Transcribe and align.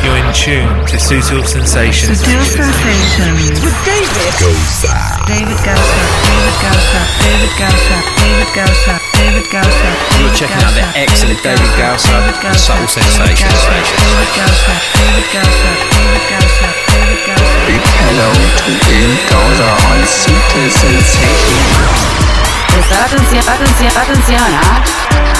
You're 0.00 0.16
in 0.16 0.32
tune 0.32 0.64
to 0.88 0.96
Subtle 0.96 1.44
Sensations. 1.44 2.24
Subtle 2.24 2.40
Sensations. 2.40 3.60
With 3.60 3.76
David 3.84 4.32
Goza. 4.40 4.96
David 5.28 5.60
Gausa. 5.60 6.02
David 6.24 6.56
Gausa. 6.64 7.00
David 7.20 7.52
Gausa. 7.60 7.96
David 8.16 8.50
Gausa. 8.56 8.94
David 9.12 9.46
Gausa. 9.52 9.90
You're 10.16 10.32
checking 10.32 10.64
out 10.64 10.72
the 10.72 10.88
excellent 10.96 11.42
David 11.44 11.68
Gausa 11.76 12.16
and 12.16 12.56
Subtle 12.56 12.88
Sensations. 12.88 13.60
David 13.68 14.32
Gausa. 14.40 14.72
David 14.96 15.28
Gausa. 15.36 15.70
David 15.92 16.24
Gausa. 16.32 16.68
David 16.88 17.20
Gausa. 17.28 17.58
Big 17.68 17.84
hello 18.08 18.32
to 18.32 18.72
David 18.88 19.20
Gausa 19.28 19.68
on 19.68 20.00
Subtle 20.08 20.70
Sensations. 20.80 22.49
Atención, 22.70 23.42
atención, 23.96 24.42
¿ah? 24.54 24.84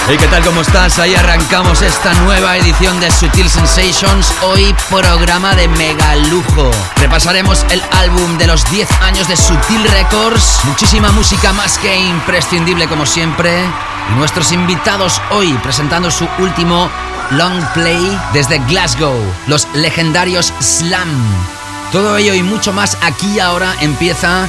Hey, 0.08 0.16
¿qué 0.18 0.26
tal? 0.26 0.44
¿Cómo 0.44 0.62
estás? 0.62 0.98
Ahí 0.98 1.14
arrancamos 1.14 1.80
esta 1.80 2.12
nueva 2.24 2.56
edición 2.56 2.98
de 2.98 3.08
Sutil 3.08 3.48
Sensations. 3.48 4.34
Hoy 4.42 4.74
programa 4.88 5.54
de 5.54 5.68
mega 5.68 6.16
lujo. 6.16 6.72
Repasaremos 6.96 7.64
el 7.70 7.80
álbum 7.92 8.36
de 8.36 8.48
los 8.48 8.68
10 8.72 8.90
años 9.02 9.28
de 9.28 9.36
Sutil 9.36 9.84
Records. 9.92 10.58
Muchísima 10.64 11.12
música 11.12 11.52
más 11.52 11.78
que 11.78 11.96
imprescindible 11.96 12.88
como 12.88 13.06
siempre. 13.06 13.64
Y 14.10 14.14
nuestros 14.16 14.50
invitados 14.50 15.22
hoy 15.30 15.52
presentando 15.62 16.10
su 16.10 16.26
último 16.40 16.90
long 17.30 17.64
play 17.74 18.20
desde 18.32 18.58
Glasgow. 18.58 19.22
Los 19.46 19.68
legendarios 19.74 20.52
Slam. 20.58 21.08
Todo 21.92 22.16
ello 22.16 22.34
y 22.34 22.42
mucho 22.42 22.72
más 22.72 22.98
aquí 23.02 23.36
y 23.36 23.40
ahora 23.40 23.72
empieza 23.80 24.48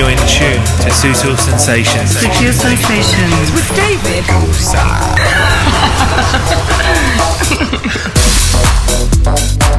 You're 0.00 0.08
in 0.08 0.16
tune 0.16 0.64
to 0.80 0.90
Subtle 0.90 1.36
Sensations. 1.36 2.12
Subtle 2.12 2.52
Sensations. 2.54 3.52
With 3.52 3.68
David 3.76 4.24
Subtle 4.24 4.80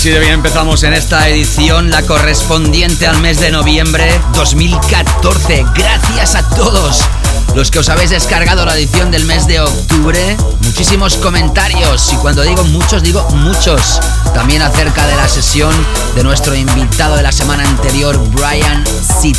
así 0.00 0.08
de 0.08 0.18
bien 0.18 0.32
empezamos 0.32 0.82
en 0.84 0.94
esta 0.94 1.28
edición, 1.28 1.90
la 1.90 2.00
correspondiente 2.00 3.06
al 3.06 3.20
mes 3.20 3.38
de 3.38 3.50
noviembre 3.50 4.18
2014. 4.32 5.66
Gracias 5.74 6.36
a 6.36 6.48
todos 6.56 7.02
los 7.54 7.70
que 7.70 7.80
os 7.80 7.88
habéis 7.90 8.08
descargado 8.08 8.64
la 8.64 8.74
edición 8.76 9.10
del 9.10 9.26
mes 9.26 9.46
de 9.46 9.60
octubre. 9.60 10.38
Muchísimos 10.62 11.16
comentarios 11.16 12.14
y 12.14 12.16
cuando 12.16 12.40
digo 12.44 12.64
muchos, 12.64 13.02
digo 13.02 13.28
muchos. 13.32 14.00
También 14.32 14.62
acerca 14.62 15.06
de 15.06 15.16
la 15.16 15.28
sesión 15.28 15.74
de 16.14 16.24
nuestro 16.24 16.54
invitado 16.54 17.16
de 17.16 17.22
la 17.22 17.32
semana 17.32 17.68
anterior, 17.68 18.18
Brian 18.30 18.82
Sit. 19.20 19.36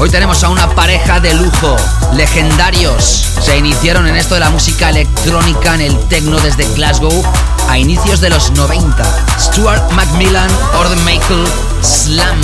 Hoy 0.00 0.10
tenemos 0.10 0.42
a 0.42 0.48
una 0.48 0.68
pareja 0.74 1.20
de 1.20 1.32
lujo, 1.34 1.76
legendarios. 2.14 3.28
Se 3.40 3.56
iniciaron 3.56 4.08
en 4.08 4.16
esto 4.16 4.34
de 4.34 4.40
la 4.40 4.50
música 4.50 4.90
electrónica 4.90 5.76
en 5.76 5.82
el 5.82 5.98
techno 6.08 6.40
desde 6.40 6.66
Glasgow 6.74 7.22
a 7.68 7.78
inicios 7.78 8.20
de 8.20 8.30
los 8.30 8.50
90. 8.52 9.26
Stuart 9.38 9.90
Macmillan, 9.92 10.50
Orden 10.78 11.04
Michael, 11.04 11.44
Slam. 11.82 12.40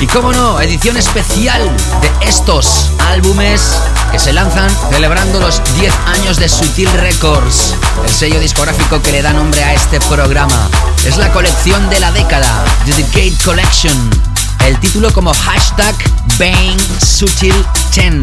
Y 0.00 0.06
cómo 0.06 0.32
no, 0.32 0.60
edición 0.60 0.96
especial 0.96 1.62
de 2.00 2.28
estos 2.28 2.90
álbumes 3.10 3.80
que 4.12 4.18
se 4.18 4.32
lanzan 4.32 4.70
celebrando 4.90 5.40
los 5.40 5.62
10 5.78 5.92
años 6.06 6.36
de 6.38 6.48
Sutil 6.48 6.90
Records, 6.92 7.74
el 8.04 8.10
sello 8.10 8.40
discográfico 8.40 9.00
que 9.00 9.12
le 9.12 9.22
da 9.22 9.32
nombre 9.32 9.64
a 9.64 9.72
este 9.72 10.00
programa. 10.00 10.68
Es 11.04 11.16
la 11.16 11.32
colección 11.32 11.88
de 11.88 12.00
la 12.00 12.12
década, 12.12 12.64
The 12.84 13.02
Decade 13.02 13.34
Collection. 13.44 14.10
El 14.66 14.78
título 14.80 15.12
como 15.12 15.32
hashtag 15.32 15.94
Bang 16.38 16.78
Sutil 17.02 17.54
10, 17.94 18.14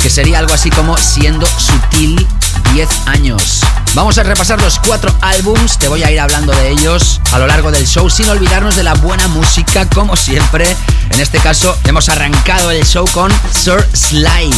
que 0.00 0.10
sería 0.10 0.40
algo 0.40 0.54
así 0.54 0.70
como 0.70 0.96
siendo 0.96 1.46
sutil 1.46 2.26
10 2.72 2.88
años. 3.06 3.60
Vamos 3.94 4.18
a 4.18 4.24
repasar 4.24 4.60
los 4.60 4.78
cuatro 4.80 5.14
álbums, 5.20 5.78
te 5.78 5.88
voy 5.88 6.02
a 6.02 6.10
ir 6.10 6.18
hablando 6.18 6.52
de 6.52 6.70
ellos 6.70 7.20
a 7.32 7.38
lo 7.38 7.46
largo 7.46 7.70
del 7.70 7.86
show 7.86 8.10
sin 8.10 8.28
olvidarnos 8.28 8.74
de 8.74 8.82
la 8.82 8.94
buena 8.94 9.28
música 9.28 9.88
como 9.88 10.16
siempre. 10.16 10.76
En 11.10 11.20
este 11.20 11.38
caso 11.38 11.78
hemos 11.84 12.08
arrancado 12.08 12.70
el 12.72 12.84
show 12.84 13.06
con 13.12 13.32
Sir 13.52 13.86
Sly, 13.92 14.50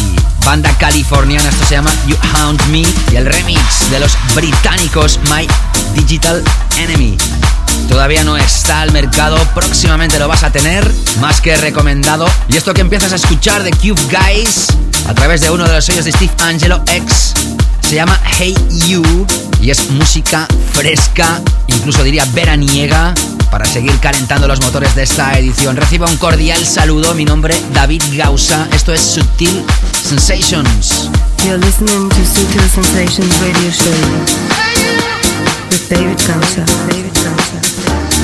banda 0.45 0.71
californiana, 0.79 1.49
esto 1.49 1.67
se 1.67 1.75
llama 1.75 1.93
You 2.07 2.17
Haunt 2.33 2.65
Me 2.69 2.85
y 3.13 3.17
el 3.17 3.27
remix 3.27 3.91
de 3.91 4.01
los 4.01 4.17
británicos 4.35 5.21
My 5.31 5.47
Digital 5.95 6.43
Enemy. 6.79 7.19
Todavía 7.89 8.25
no 8.25 8.37
está 8.37 8.83
al 8.83 8.93
mercado, 8.93 9.37
próximamente 9.55 10.19
lo 10.19 10.29
vas 10.29 10.43
a 10.43 10.51
tener, 10.51 10.91
más 11.21 11.41
que 11.41 11.57
recomendado. 11.57 12.27
Y 12.49 12.57
esto 12.57 12.75
que 12.75 12.81
empiezas 12.81 13.13
a 13.13 13.17
escuchar 13.17 13.63
de 13.63 13.71
Cube 13.71 14.01
Guys 14.11 14.69
a 15.09 15.15
través 15.15 15.41
de 15.41 15.51
uno 15.51 15.65
de 15.65 15.73
los 15.73 15.85
sellos 15.85 16.05
de 16.05 16.13
Steve 16.13 16.33
Angelo 16.43 16.83
X 16.87 17.35
Se 17.83 17.95
llama 17.95 18.21
Hey 18.39 18.55
You 18.87 19.27
y 19.61 19.71
es 19.71 19.91
música 19.91 20.47
fresca, 20.73 21.41
incluso 21.69 22.03
diría 22.03 22.25
veraniega, 22.33 23.15
para 23.51 23.65
seguir 23.65 23.99
calentando 24.01 24.47
los 24.47 24.61
motores 24.61 24.95
de 24.95 25.03
esta 25.05 25.39
edición. 25.39 25.77
Reciba 25.77 26.07
un 26.09 26.17
cordial 26.17 26.65
saludo, 26.65 27.15
mi 27.15 27.25
nombre 27.25 27.55
David 27.73 28.03
Gausa, 28.13 28.69
esto 28.73 28.93
es 28.93 29.01
Sutil 29.01 29.65
Sensations. 29.93 31.09
You're 31.45 31.59
listening 31.59 32.09
to 32.09 32.25
Sutil 32.25 32.69
Sensations 32.69 33.39
Radio 33.41 33.71
Show 33.71 34.57
David 35.89 36.19
Gausa. 36.27 36.65
David 36.89 37.15
Gausa. 37.15 38.16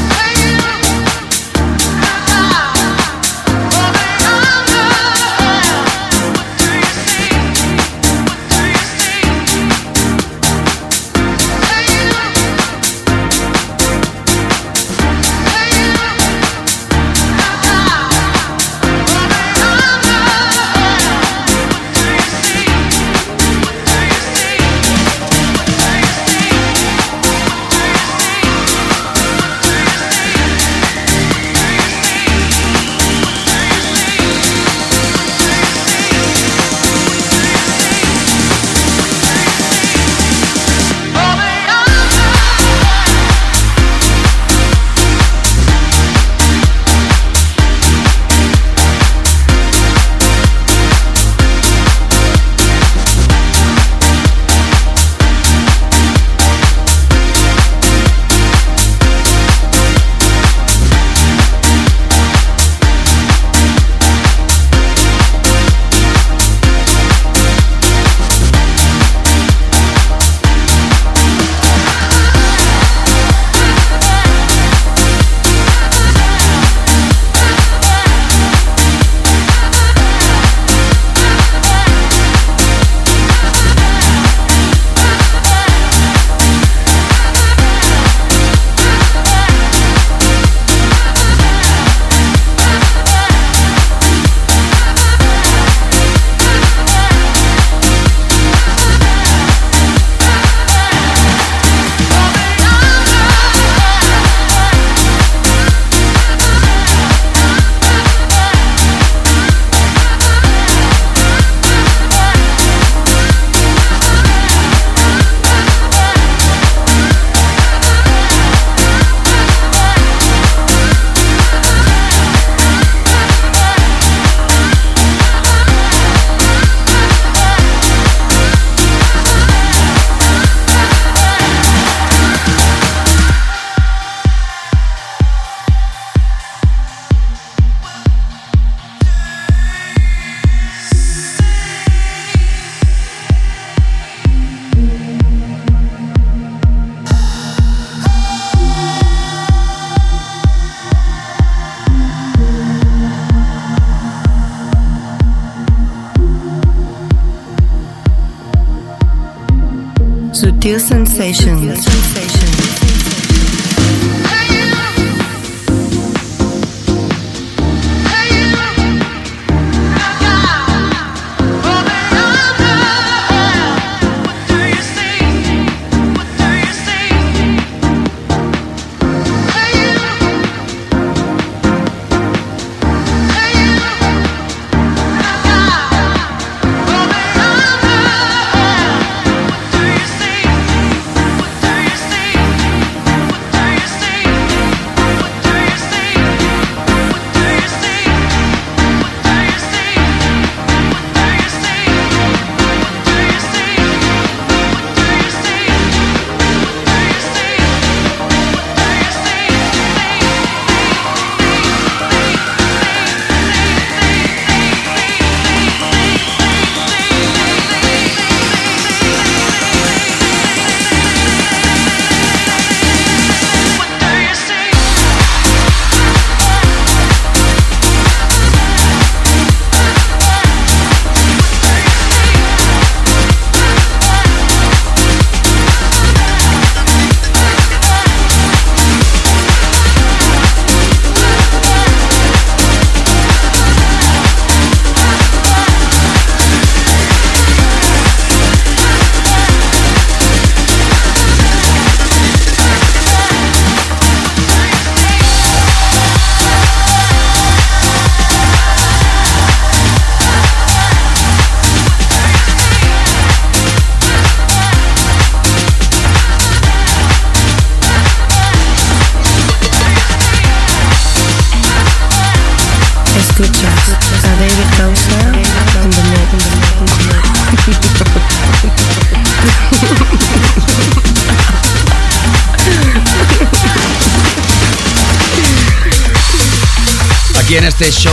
Sensations. 161.31 161.92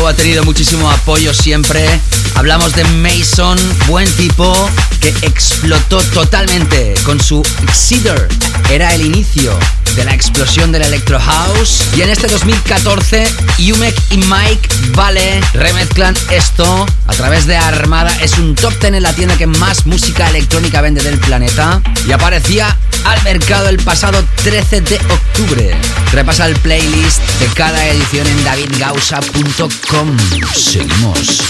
Ha 0.09 0.13
tenido 0.15 0.43
muchísimo 0.43 0.89
apoyo 0.89 1.33
siempre. 1.35 1.87
Hablamos 2.33 2.73
de 2.73 2.83
Mason, 2.83 3.59
buen 3.85 4.09
tipo, 4.15 4.69
que 4.99 5.09
explotó 5.21 6.01
totalmente 6.01 6.95
con 7.03 7.21
su 7.21 7.43
Exceeder. 7.61 8.27
Era 8.71 8.95
el 8.95 9.05
inicio 9.05 9.57
de 9.95 10.05
la 10.05 10.13
explosión 10.13 10.71
del 10.71 10.81
Electro 10.81 11.19
House. 11.19 11.83
Y 11.95 12.01
en 12.01 12.09
este 12.09 12.27
2014, 12.27 13.27
Yumek 13.59 13.95
y 14.11 14.17
Mike 14.17 14.69
Vale 14.95 15.41
remezclan 15.53 16.15
esto 16.31 16.87
a 17.05 17.13
través 17.13 17.45
de 17.45 17.57
Armada. 17.57 18.11
Es 18.21 18.39
un 18.39 18.55
top 18.55 18.73
10 18.79 18.93
en 18.95 19.03
la 19.03 19.13
tienda 19.13 19.37
que 19.37 19.45
más 19.45 19.85
música 19.85 20.27
electrónica 20.29 20.81
vende 20.81 21.03
del 21.03 21.19
planeta. 21.19 21.81
Y 22.07 22.11
aparecía 22.11 22.75
al 23.05 23.23
mercado 23.23 23.69
el 23.69 23.77
pasado 23.77 24.23
13 24.43 24.81
de 24.81 24.95
octubre. 24.95 25.75
Repasa 26.11 26.45
el 26.47 26.55
playlist 26.57 27.21
de 27.39 27.47
cada 27.47 27.87
edición 27.87 28.27
en 28.27 28.43
davidgausa.com. 28.43 30.17
Seguimos. 30.53 31.41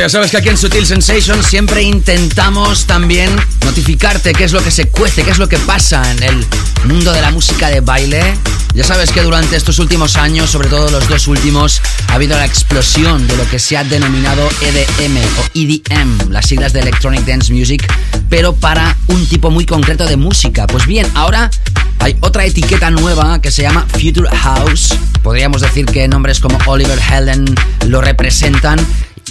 Ya 0.00 0.08
sabes 0.08 0.30
que 0.30 0.38
aquí 0.38 0.48
en 0.48 0.56
Sutil 0.56 0.86
Sensation 0.86 1.42
siempre 1.44 1.82
intentamos 1.82 2.86
también 2.86 3.28
notificarte 3.66 4.32
qué 4.32 4.44
es 4.44 4.52
lo 4.52 4.64
que 4.64 4.70
se 4.70 4.88
cuece, 4.88 5.24
qué 5.24 5.30
es 5.30 5.36
lo 5.36 5.46
que 5.46 5.58
pasa 5.58 6.10
en 6.12 6.22
el 6.22 6.46
mundo 6.86 7.12
de 7.12 7.20
la 7.20 7.30
música 7.30 7.68
de 7.68 7.80
baile. 7.80 8.34
Ya 8.72 8.82
sabes 8.82 9.10
que 9.10 9.20
durante 9.20 9.56
estos 9.56 9.78
últimos 9.78 10.16
años, 10.16 10.48
sobre 10.48 10.68
todo 10.68 10.90
los 10.90 11.06
dos 11.06 11.28
últimos, 11.28 11.82
ha 12.08 12.14
habido 12.14 12.34
la 12.38 12.46
explosión 12.46 13.28
de 13.28 13.36
lo 13.36 13.46
que 13.50 13.58
se 13.58 13.76
ha 13.76 13.84
denominado 13.84 14.48
EDM 14.62 15.18
o 15.38 15.44
EDM, 15.54 16.30
las 16.30 16.46
siglas 16.46 16.72
de 16.72 16.80
Electronic 16.80 17.26
Dance 17.26 17.52
Music, 17.52 17.86
pero 18.30 18.54
para 18.54 18.96
un 19.08 19.26
tipo 19.26 19.50
muy 19.50 19.66
concreto 19.66 20.06
de 20.06 20.16
música. 20.16 20.66
Pues 20.66 20.86
bien, 20.86 21.06
ahora 21.12 21.50
hay 21.98 22.16
otra 22.20 22.46
etiqueta 22.46 22.90
nueva 22.90 23.42
que 23.42 23.50
se 23.50 23.62
llama 23.62 23.84
Future 23.92 24.34
House. 24.34 24.94
Podríamos 25.22 25.60
decir 25.60 25.84
que 25.84 26.08
nombres 26.08 26.40
como 26.40 26.56
Oliver 26.64 26.98
Helen 26.98 27.44
lo 27.86 28.00
representan 28.00 28.78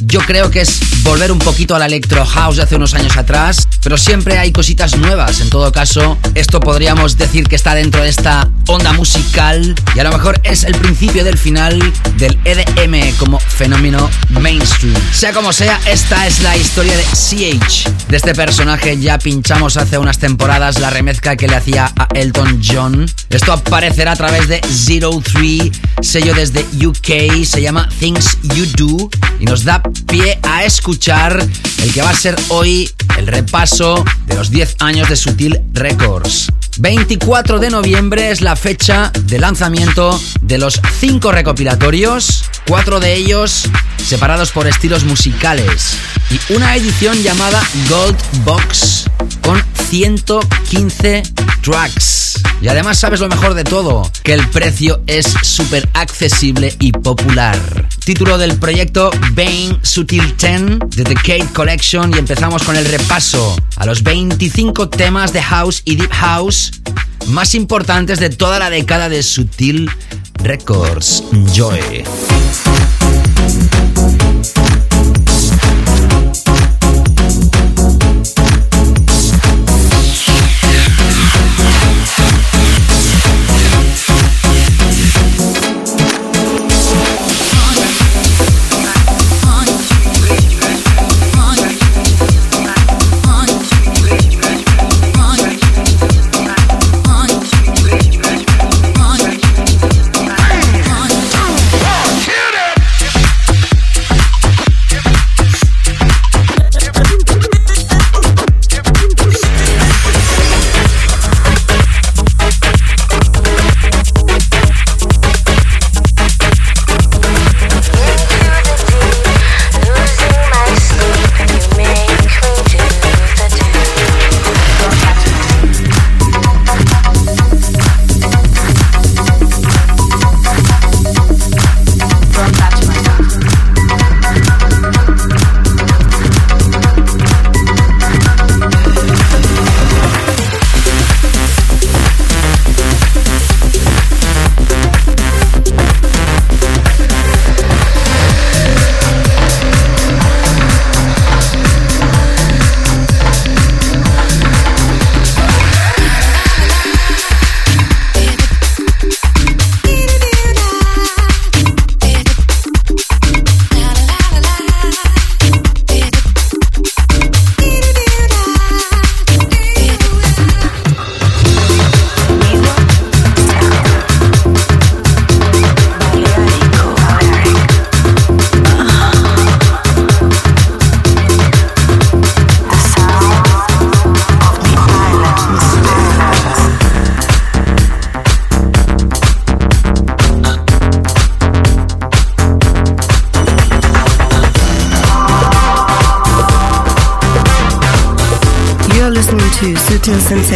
yo 0.02 0.20
creo 0.22 0.50
que 0.52 0.62
es 0.62 0.80
volver 1.04 1.32
un 1.32 1.40
poquito 1.40 1.76
a 1.76 1.80
la 1.80 1.86
electro 1.86 2.26
house 2.26 2.58
de 2.58 2.64
hace 2.64 2.76
unos 2.76 2.94
años 2.94 3.18
atrás, 3.18 3.68
pero 3.84 3.98
siempre 3.98 4.38
hay 4.38 4.52
cositas 4.52 4.98
nuevas. 4.98 5.42
En 5.42 5.50
todo 5.50 5.72
caso, 5.72 6.18
esto 6.36 6.60
podríamos 6.60 7.18
decir 7.18 7.48
que 7.48 7.56
está 7.56 7.76
dentro 7.76 8.02
de 8.02 8.10
esta 8.10 8.50
onda 8.68 8.94
musical 8.94 9.76
y 9.96 10.00
a 10.00 10.04
lo 10.04 10.12
mejor 10.12 10.40
es 10.44 10.64
el 10.64 10.76
principio 10.76 11.24
del 11.24 11.38
final 11.38 11.80
del 12.18 12.38
EDM 12.46 13.16
como 13.18 13.40
fenómeno 13.40 14.10
mainstream. 14.30 14.96
Sea 15.12 15.34
como 15.34 15.54
sea, 15.54 15.80
esta 15.86 16.28
es 16.28 16.42
la 16.42 16.56
historia 16.56 16.96
de 16.96 17.04
CH. 17.04 17.90
De 18.10 18.18
este 18.18 18.34
personaje 18.34 18.98
ya 19.00 19.18
pinchamos 19.20 19.78
hace 19.78 19.98
unas 19.98 20.20
temporadas 20.20 20.80
la 20.80 20.90
remezcla 20.90 21.36
que 21.36 21.48
le 21.48 21.56
hacía 21.56 21.92
a 21.98 22.08
Elton 22.14 22.62
John. 22.64 23.06
Esto 23.30 23.54
aparecerá 23.54 24.14
a 24.14 24.16
través 24.16 24.48
de 24.48 24.62
Zero 24.72 25.12
Three, 25.22 25.72
sello 26.02 26.34
desde 26.34 26.66
UK, 26.86 27.46
se 27.46 27.62
llama 27.62 27.90
Things 28.00 28.38
You 28.56 28.66
Do 28.78 29.10
y 29.40 29.46
nos 29.46 29.64
da 29.64 29.79
pie 30.08 30.40
a 30.44 30.64
escuchar 30.64 31.40
el 31.84 31.94
que 31.94 32.02
va 32.02 32.10
a 32.10 32.16
ser 32.16 32.36
hoy 32.50 32.90
el 33.18 33.28
repaso 33.28 34.04
de 34.26 34.36
los 34.36 34.50
10 34.50 34.78
años 34.80 35.10
de 35.10 35.16
Sutil 35.16 35.62
Records. 35.74 36.48
24 36.80 37.60
de 37.60 37.70
noviembre 37.70 38.32
es 38.32 38.40
la 38.40 38.56
fecha 38.56 39.12
de 39.24 39.38
lanzamiento 39.38 40.20
de 40.42 40.58
los 40.58 40.82
5 41.00 41.32
recopilatorios, 41.34 42.46
4 42.68 43.02
de 43.02 43.16
ellos 43.16 43.66
separados 43.98 44.52
por 44.52 44.66
estilos 44.66 45.04
musicales 45.04 45.98
y 46.32 46.54
una 46.54 46.76
edición 46.78 47.22
llamada 47.22 47.62
Gold 47.90 48.18
Box 48.46 49.06
con 49.42 49.62
115 49.90 51.24
tracks. 51.62 52.42
Y 52.62 52.68
además 52.68 53.00
sabes 53.00 53.20
lo 53.20 53.30
mejor 53.30 53.54
de 53.54 53.64
todo, 53.64 54.10
que 54.24 54.34
el 54.34 54.46
precio 54.50 55.02
es 55.08 55.26
súper 55.44 55.88
accesible 55.94 56.76
y 56.80 56.92
popular. 56.92 57.88
Título 58.04 58.38
del 58.38 58.58
proyecto 58.58 59.12
Bane 59.32 59.80
Sutil 59.82 60.36
10 60.38 60.80
The 60.90 61.04
Decade 61.04 61.48
Collection 61.54 62.14
y 62.14 62.18
empezamos 62.18 62.64
con 62.64 62.76
el 62.76 62.86
repaso 62.86 63.56
a 63.78 63.86
los 63.86 64.04
25 64.04 64.90
temas 64.90 65.32
de 65.32 65.42
house 65.42 65.82
y 65.86 65.96
deep 65.96 66.12
house 66.12 66.69
más 67.28 67.56
importantes 67.56 68.20
de 68.20 68.30
toda 68.30 68.60
la 68.60 68.70
década 68.70 69.10
de 69.10 69.24
Sutil 69.24 69.90
Records. 70.44 71.24
Enjoy. 71.32 72.04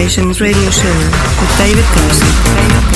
Sensations 0.04 0.42
radio 0.42 0.70
show 0.70 0.94
with 1.40 1.58
David 1.58 1.86
Gausa. 1.96 2.93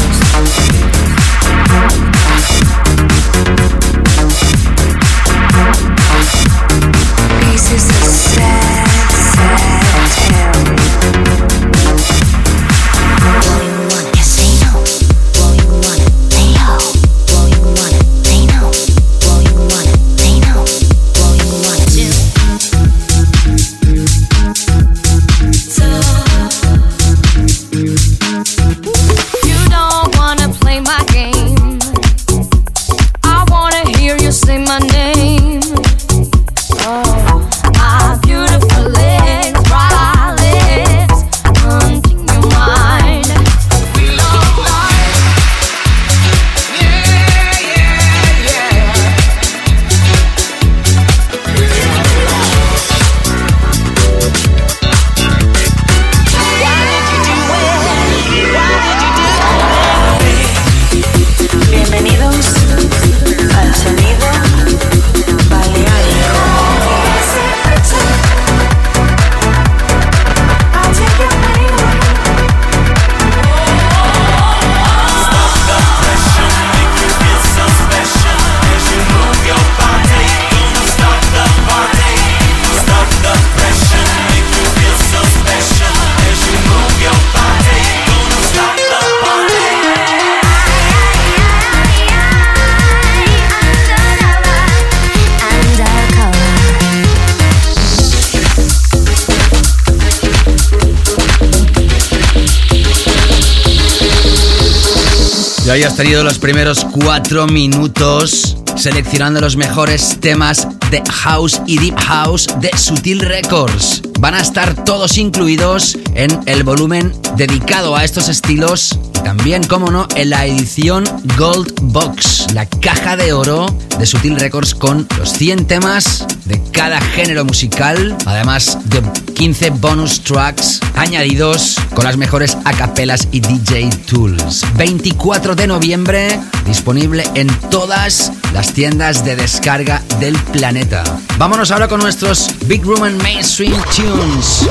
Tenido 105.97 106.23
los 106.23 106.37
primeros 106.37 106.85
cuatro 106.85 107.47
minutos 107.47 108.55
seleccionando 108.75 109.41
los 109.41 109.55
mejores 109.55 110.19
temas 110.19 110.67
de 110.91 111.01
House 111.09 111.59
y 111.65 111.79
Deep 111.79 111.97
House 111.97 112.47
de 112.61 112.69
Sutil 112.77 113.19
Records. 113.21 114.03
Van 114.19 114.35
a 114.35 114.41
estar 114.41 114.83
todos 114.83 115.17
incluidos 115.17 115.97
en 116.13 116.39
el 116.45 116.63
volumen 116.63 117.11
dedicado 117.35 117.95
a 117.95 118.03
estos 118.03 118.29
estilos 118.29 118.99
y 119.15 119.23
también, 119.23 119.63
como 119.63 119.89
no, 119.89 120.07
en 120.15 120.29
la 120.29 120.45
edición 120.45 121.03
Gold 121.35 121.73
Box, 121.81 122.53
la 122.53 122.67
caja 122.67 123.17
de 123.17 123.33
oro 123.33 123.65
de 123.97 124.05
Sutil 124.05 124.39
Records 124.39 124.75
con 124.75 125.07
los 125.17 125.31
100 125.31 125.65
temas 125.65 126.27
de 126.45 126.61
cada 126.71 127.01
género 127.01 127.43
musical, 127.43 128.15
además 128.27 128.77
de 128.85 129.01
15 129.33 129.71
bonus 129.71 130.21
tracks 130.21 130.79
añadidos 130.97 131.77
con 131.93 132.05
las 132.05 132.17
mejores 132.17 132.57
acapelas 132.65 133.27
y 133.31 133.39
DJ 133.39 133.89
tools. 134.09 134.65
24 134.75 135.55
de 135.55 135.67
noviembre, 135.67 136.39
disponible 136.65 137.23
en 137.35 137.47
todas 137.69 138.31
las 138.53 138.73
tiendas 138.73 139.23
de 139.23 139.35
descarga 139.35 140.01
del 140.19 140.35
planeta. 140.51 141.03
Vámonos 141.37 141.71
ahora 141.71 141.87
con 141.87 141.99
nuestros 141.99 142.49
Big 142.65 142.83
Room 142.83 143.03
and 143.03 143.21
Mainstream 143.21 143.73
Tunes. 143.95 144.67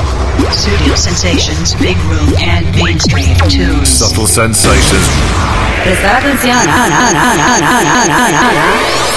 Studio 0.51 0.97
Sensations, 0.97 1.77
Big 1.79 1.97
Room 2.09 2.33
and 2.39 2.75
Mainstream 2.75 3.35
Tunes. 3.49 3.89
Subtle 3.89 4.27
sensations. 4.27 5.07
Prestar 5.83 6.17
atención 6.17 6.57
ah, 6.57 6.87
ah, 6.91 7.11
ah, 7.15 7.59
ah, 7.63 8.29
ah. 8.33 9.07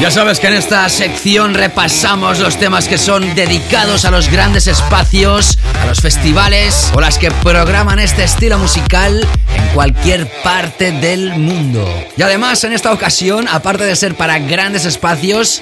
Ya 0.00 0.10
sabes 0.10 0.40
que 0.40 0.46
en 0.46 0.54
esta 0.54 0.88
sección 0.88 1.52
repasamos 1.52 2.38
los 2.38 2.56
temas 2.56 2.88
que 2.88 2.96
son 2.96 3.34
dedicados 3.34 4.06
a 4.06 4.10
los 4.10 4.30
grandes 4.30 4.66
espacios, 4.66 5.58
a 5.82 5.84
los 5.84 6.00
festivales 6.00 6.90
o 6.94 7.02
las 7.02 7.18
que 7.18 7.30
programan 7.30 7.98
este 7.98 8.24
estilo 8.24 8.58
musical 8.58 9.28
en 9.54 9.68
cualquier 9.74 10.26
parte 10.42 10.90
del 10.90 11.36
mundo. 11.36 11.86
Y 12.16 12.22
además 12.22 12.64
en 12.64 12.72
esta 12.72 12.94
ocasión, 12.94 13.46
aparte 13.46 13.84
de 13.84 13.94
ser 13.94 14.14
para 14.14 14.38
grandes 14.38 14.86
espacios, 14.86 15.60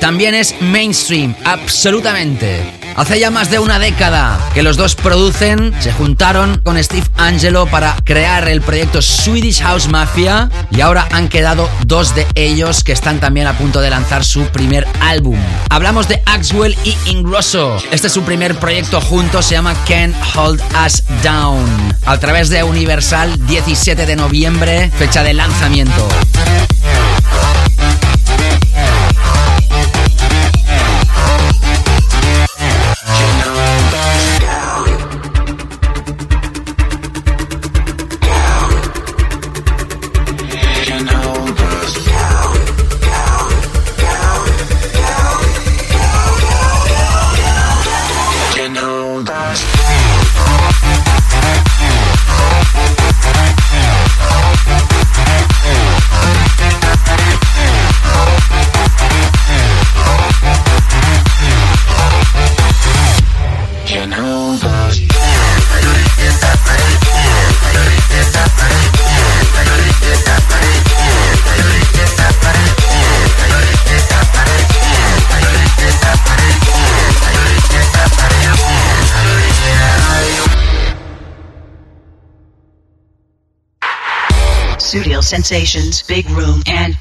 también 0.00 0.34
es 0.34 0.54
mainstream, 0.60 1.34
absolutamente. 1.44 2.77
Hace 2.98 3.20
ya 3.20 3.30
más 3.30 3.48
de 3.48 3.60
una 3.60 3.78
década 3.78 4.40
que 4.54 4.64
los 4.64 4.76
dos 4.76 4.96
producen, 4.96 5.72
se 5.78 5.92
juntaron 5.92 6.60
con 6.64 6.82
Steve 6.82 7.06
Angelo 7.16 7.68
para 7.68 7.94
crear 8.02 8.48
el 8.48 8.60
proyecto 8.60 9.00
Swedish 9.00 9.62
House 9.62 9.86
Mafia 9.86 10.50
y 10.72 10.80
ahora 10.80 11.06
han 11.12 11.28
quedado 11.28 11.70
dos 11.86 12.16
de 12.16 12.26
ellos 12.34 12.82
que 12.82 12.90
están 12.90 13.20
también 13.20 13.46
a 13.46 13.56
punto 13.56 13.80
de 13.80 13.90
lanzar 13.90 14.24
su 14.24 14.46
primer 14.46 14.84
álbum. 15.00 15.38
Hablamos 15.70 16.08
de 16.08 16.20
Axwell 16.26 16.76
y 16.82 16.96
Ingrosso. 17.06 17.76
Este 17.92 18.08
es 18.08 18.12
su 18.12 18.24
primer 18.24 18.58
proyecto 18.58 19.00
juntos, 19.00 19.46
se 19.46 19.54
llama 19.54 19.76
Can't 19.86 20.16
Hold 20.34 20.60
Us 20.84 21.04
Down. 21.22 21.94
A 22.04 22.18
través 22.18 22.48
de 22.48 22.64
Universal, 22.64 23.46
17 23.46 24.06
de 24.06 24.16
noviembre, 24.16 24.90
fecha 24.98 25.22
de 25.22 25.34
lanzamiento. 25.34 26.08
Sensations, 85.28 86.02
Big 86.04 86.26
Room 86.30 86.62
and 86.66 86.96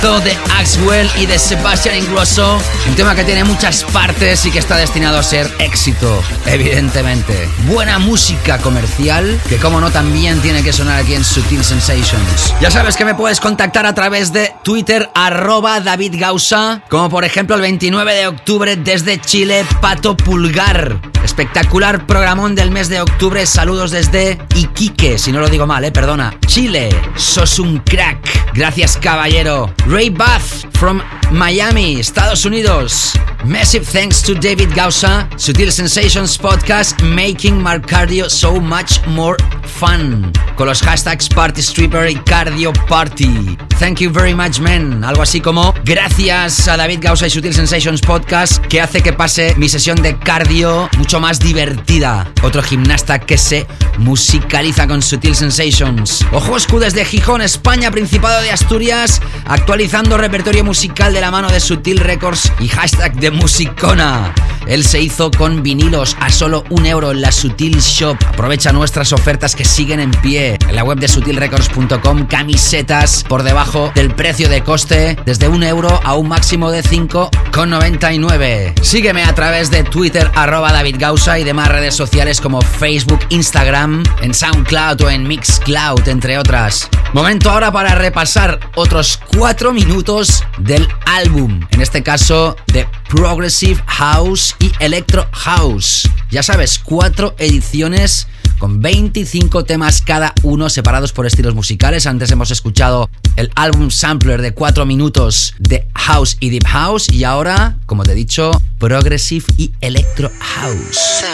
de 0.00 0.34
Axwell 0.56 1.10
y 1.18 1.26
de 1.26 1.38
Sebastian 1.38 1.94
Ingrosso. 1.94 2.58
Un 2.88 2.94
tema 2.94 3.14
que 3.14 3.22
tiene 3.22 3.44
muchas 3.44 3.84
partes 3.84 4.46
y 4.46 4.50
que 4.50 4.58
está 4.58 4.78
destinado 4.78 5.18
a 5.18 5.22
ser 5.22 5.46
éxito, 5.58 6.22
evidentemente. 6.46 7.46
Buena 7.66 7.98
música 7.98 8.56
comercial, 8.58 9.38
que 9.46 9.58
como 9.58 9.78
no 9.78 9.90
también 9.90 10.40
tiene 10.40 10.62
que 10.62 10.72
sonar 10.72 11.02
aquí 11.02 11.12
en 11.12 11.22
Sutil 11.22 11.62
Sensations. 11.62 12.54
Ya 12.62 12.70
sabes 12.70 12.96
que 12.96 13.04
me 13.04 13.14
puedes 13.14 13.40
contactar 13.40 13.84
a 13.84 13.94
través 13.94 14.32
de 14.32 14.54
Twitter, 14.64 15.10
arroba 15.14 15.80
David 15.80 16.14
Gausa, 16.18 16.82
como 16.88 17.10
por 17.10 17.26
ejemplo 17.26 17.56
el 17.56 17.62
29 17.62 18.14
de 18.14 18.26
octubre 18.26 18.76
desde 18.76 19.20
Chile, 19.20 19.66
Pato 19.82 20.16
Pulgar. 20.16 20.98
Espectacular 21.22 22.06
programón 22.06 22.54
del 22.54 22.70
mes 22.70 22.88
de 22.88 23.02
octubre. 23.02 23.44
Saludos 23.44 23.90
desde 23.90 24.38
Iquique, 24.54 25.18
si 25.18 25.30
no 25.30 25.40
lo 25.40 25.48
digo 25.50 25.66
mal, 25.66 25.84
eh, 25.84 25.92
perdona. 25.92 26.34
Chile, 26.46 26.88
sos 27.16 27.58
un 27.58 27.78
crack. 27.80 28.19
Gracias, 28.60 28.94
caballero. 28.94 29.74
Ray 29.86 30.10
Bath 30.10 30.66
from 30.76 31.02
Miami, 31.32 31.98
Estados 31.98 32.44
Unidos. 32.44 33.14
Massive 33.42 33.86
thanks 33.86 34.20
to 34.20 34.34
David 34.34 34.74
Gausa, 34.74 35.26
Sutil 35.36 35.72
Sensations 35.72 36.36
Podcast, 36.36 37.00
making 37.02 37.56
my 37.56 37.78
cardio 37.78 38.28
so 38.28 38.60
much 38.60 39.00
more 39.06 39.38
Con 39.80 40.66
los 40.66 40.82
hashtags 40.82 41.26
Party 41.30 41.62
Stripper 41.62 42.10
y 42.10 42.14
Cardio 42.16 42.70
Party. 42.86 43.56
Thank 43.78 44.00
you 44.00 44.12
very 44.12 44.34
much, 44.34 44.58
man. 44.58 45.02
Algo 45.02 45.22
así 45.22 45.40
como 45.40 45.72
gracias 45.86 46.68
a 46.68 46.76
David 46.76 46.98
Gausa 47.00 47.28
y 47.28 47.30
Sutil 47.30 47.54
Sensations 47.54 48.02
Podcast 48.02 48.62
que 48.66 48.78
hace 48.78 49.02
que 49.02 49.14
pase 49.14 49.54
mi 49.56 49.70
sesión 49.70 50.02
de 50.02 50.18
cardio 50.18 50.90
mucho 50.98 51.18
más 51.18 51.38
divertida. 51.38 52.30
Otro 52.42 52.62
gimnasta 52.62 53.20
que 53.20 53.38
se 53.38 53.66
musicaliza 53.96 54.86
con 54.86 55.00
Sutil 55.00 55.34
Sensations. 55.34 56.26
Ojo 56.30 56.58
escudes 56.58 56.92
de 56.92 57.06
Gijón, 57.06 57.40
España, 57.40 57.90
Principado 57.90 58.42
de 58.42 58.50
Asturias, 58.50 59.22
actualizando 59.46 60.18
repertorio 60.18 60.62
musical 60.62 61.14
de 61.14 61.22
la 61.22 61.30
mano 61.30 61.48
de 61.48 61.58
Sutil 61.58 62.00
Records 62.00 62.52
y 62.60 62.68
hashtag 62.68 63.14
de 63.14 63.30
Musicona. 63.30 64.34
Él 64.66 64.84
se 64.84 65.00
hizo 65.00 65.30
con 65.30 65.62
vinilos 65.62 66.16
a 66.20 66.30
solo 66.30 66.64
un 66.68 66.84
euro 66.84 67.12
en 67.12 67.22
la 67.22 67.32
Sutil 67.32 67.80
Shop. 67.80 68.16
Aprovecha 68.28 68.72
nuestras 68.72 69.12
ofertas 69.14 69.56
que 69.56 69.64
siguen 69.70 70.00
en 70.00 70.10
pie. 70.10 70.58
En 70.68 70.74
la 70.74 70.82
web 70.82 70.98
de 70.98 71.06
sutilrecords.com, 71.06 72.26
camisetas 72.26 73.24
por 73.28 73.44
debajo 73.44 73.92
del 73.94 74.14
precio 74.14 74.48
de 74.48 74.62
coste, 74.62 75.16
desde 75.24 75.48
un 75.48 75.62
euro 75.62 76.00
a 76.04 76.14
un 76.14 76.28
máximo 76.28 76.72
de 76.72 76.82
5,99. 76.82 78.82
Sígueme 78.82 79.22
a 79.22 79.34
través 79.34 79.70
de 79.70 79.84
Twitter, 79.84 80.28
arroba 80.34 80.72
David 80.72 80.96
Gausa 80.98 81.38
y 81.38 81.44
demás 81.44 81.68
redes 81.68 81.94
sociales 81.94 82.40
como 82.40 82.60
Facebook, 82.60 83.20
Instagram, 83.28 84.02
en 84.22 84.34
SoundCloud 84.34 85.02
o 85.02 85.10
en 85.10 85.26
Mixcloud, 85.26 86.08
entre 86.08 86.36
otras. 86.36 86.88
Momento 87.12 87.50
ahora 87.50 87.72
para 87.72 87.94
repasar 87.94 88.58
otros 88.74 89.20
cuatro 89.36 89.72
minutos 89.72 90.44
del 90.58 90.86
álbum. 91.06 91.60
En 91.70 91.80
este 91.80 92.02
caso, 92.02 92.56
de 92.72 92.86
Progressive 93.08 93.82
House 93.86 94.56
y 94.58 94.72
Electro 94.80 95.28
House. 95.32 96.10
Ya 96.30 96.42
sabes, 96.42 96.78
cuatro 96.78 97.34
ediciones 97.38 98.26
con 98.60 98.80
25 98.80 99.64
temas 99.64 100.02
cada 100.02 100.34
uno 100.44 100.68
separados 100.68 101.12
por 101.12 101.26
estilos 101.26 101.54
musicales. 101.54 102.06
Antes 102.06 102.30
hemos 102.30 102.52
escuchado 102.52 103.10
el 103.34 103.50
álbum 103.56 103.90
sampler 103.90 104.42
de 104.42 104.52
4 104.52 104.86
minutos 104.86 105.54
de 105.58 105.88
House 105.94 106.36
y 106.38 106.50
Deep 106.50 106.66
House 106.66 107.08
y 107.10 107.24
ahora, 107.24 107.78
como 107.86 108.04
te 108.04 108.12
he 108.12 108.14
dicho, 108.14 108.52
Progressive 108.78 109.46
y 109.56 109.72
Electro 109.80 110.30
House. 110.38 111.24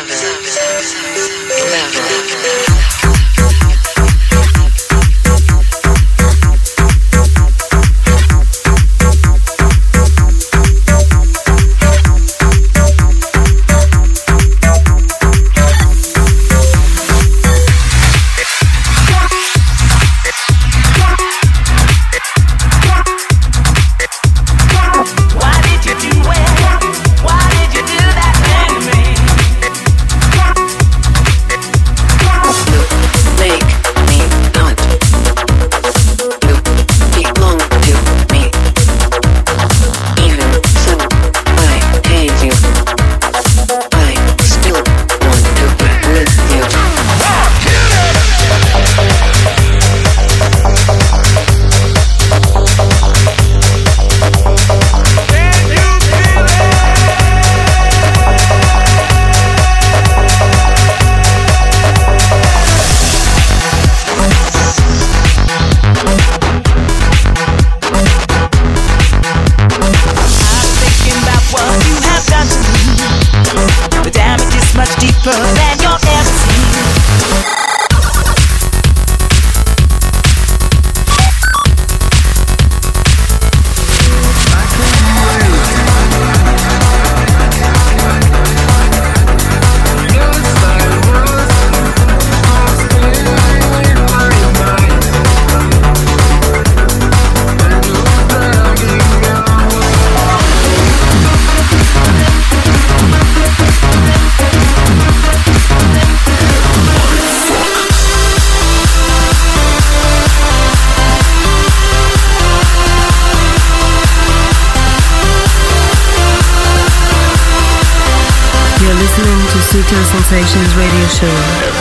To 119.89 119.95
Sutil 119.95 120.05
Sensations 120.05 120.75
Radio 120.75 121.07
Show 121.07 121.27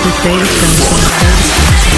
with 0.05 0.23
David 0.23 0.47
Gausa. 0.47 1.94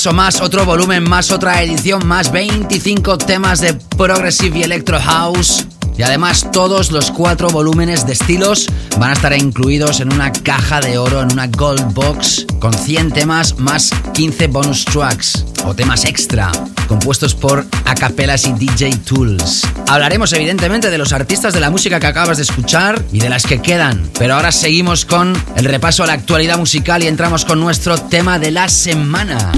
Repaso 0.00 0.16
más, 0.16 0.40
otro 0.40 0.64
volumen 0.64 1.02
más, 1.02 1.30
otra 1.30 1.62
edición 1.62 2.06
más, 2.06 2.32
25 2.32 3.18
temas 3.18 3.60
de 3.60 3.74
Progressive 3.74 4.60
y 4.60 4.62
Electro 4.62 4.98
House. 4.98 5.66
Y 5.94 6.02
además 6.02 6.46
todos 6.50 6.90
los 6.90 7.10
cuatro 7.10 7.50
volúmenes 7.50 8.06
de 8.06 8.14
estilos 8.14 8.70
van 8.98 9.10
a 9.10 9.12
estar 9.12 9.36
incluidos 9.36 10.00
en 10.00 10.10
una 10.10 10.32
caja 10.32 10.80
de 10.80 10.96
oro, 10.96 11.20
en 11.20 11.30
una 11.30 11.48
gold 11.48 11.92
box, 11.92 12.46
con 12.60 12.72
100 12.72 13.12
temas 13.12 13.58
más 13.58 13.90
15 14.14 14.46
bonus 14.46 14.86
tracks 14.86 15.44
o 15.66 15.74
temas 15.74 16.06
extra, 16.06 16.50
compuestos 16.88 17.34
por 17.34 17.66
acapelas 17.84 18.46
y 18.46 18.52
DJ 18.52 18.96
tools. 19.04 19.66
Hablaremos 19.86 20.32
evidentemente 20.32 20.88
de 20.88 20.96
los 20.96 21.12
artistas 21.12 21.52
de 21.52 21.60
la 21.60 21.68
música 21.68 22.00
que 22.00 22.06
acabas 22.06 22.38
de 22.38 22.44
escuchar 22.44 23.04
y 23.12 23.20
de 23.20 23.28
las 23.28 23.42
que 23.42 23.60
quedan, 23.60 24.08
pero 24.18 24.36
ahora 24.36 24.50
seguimos 24.50 25.04
con 25.04 25.34
el 25.56 25.66
repaso 25.66 26.04
a 26.04 26.06
la 26.06 26.14
actualidad 26.14 26.56
musical 26.56 27.02
y 27.02 27.06
entramos 27.06 27.44
con 27.44 27.60
nuestro 27.60 27.98
tema 27.98 28.38
de 28.38 28.50
la 28.50 28.70
semana. 28.70 29.52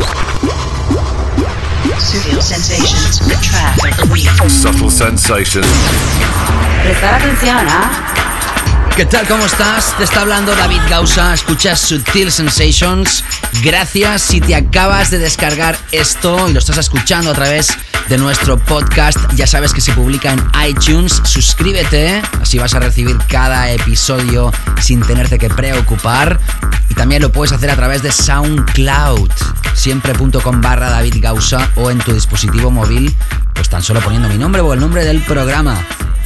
Studio 2.02 2.40
Sensations, 2.40 3.20
the 3.20 3.38
track 3.40 3.78
of 3.78 3.96
the 3.96 4.12
week. 4.12 4.28
Subtle 4.50 4.90
sensations. 4.90 5.64
Prestar 6.82 7.14
atención, 7.14 7.64
¿ah? 7.68 8.92
¿Qué 8.96 9.06
tal? 9.06 9.26
¿Cómo 9.28 9.46
estás? 9.46 9.96
Te 9.96 10.04
está 10.04 10.22
hablando 10.22 10.54
David 10.56 10.80
Gausa, 10.90 11.32
escuchas 11.32 11.80
Sutil 11.80 12.32
Sensations. 12.32 13.22
Gracias 13.62 14.22
si 14.22 14.40
te 14.40 14.56
acabas 14.56 15.10
de 15.10 15.18
descargar 15.18 15.78
esto 15.92 16.48
y 16.48 16.52
lo 16.52 16.58
estás 16.58 16.78
escuchando 16.78 17.30
a 17.30 17.34
través 17.34 17.72
de 18.08 18.18
nuestro 18.18 18.58
podcast. 18.58 19.18
Ya 19.36 19.46
sabes 19.46 19.72
que 19.72 19.80
se 19.80 19.92
publica 19.92 20.32
en 20.32 20.44
iTunes. 20.68 21.22
Suscríbete, 21.24 22.20
así 22.40 22.58
vas 22.58 22.74
a 22.74 22.80
recibir 22.80 23.16
cada 23.28 23.70
episodio 23.70 24.52
sin 24.80 25.00
tenerte 25.02 25.38
que 25.38 25.48
preocupar. 25.48 26.40
Y 26.88 26.94
también 26.94 27.22
lo 27.22 27.32
puedes 27.32 27.52
hacer 27.52 27.70
a 27.70 27.76
través 27.76 28.02
de 28.02 28.12
SoundCloud, 28.12 29.30
siempre.com 29.74 30.60
barra 30.60 30.90
David 30.90 31.16
Gausa 31.20 31.70
o 31.76 31.90
en 31.90 31.98
tu 31.98 32.12
dispositivo 32.12 32.70
móvil, 32.70 33.14
pues 33.54 33.68
tan 33.68 33.82
solo 33.82 34.00
poniendo 34.00 34.28
mi 34.28 34.38
nombre 34.38 34.60
o 34.60 34.72
el 34.74 34.80
nombre 34.80 35.04
del 35.04 35.20
programa. 35.22 35.76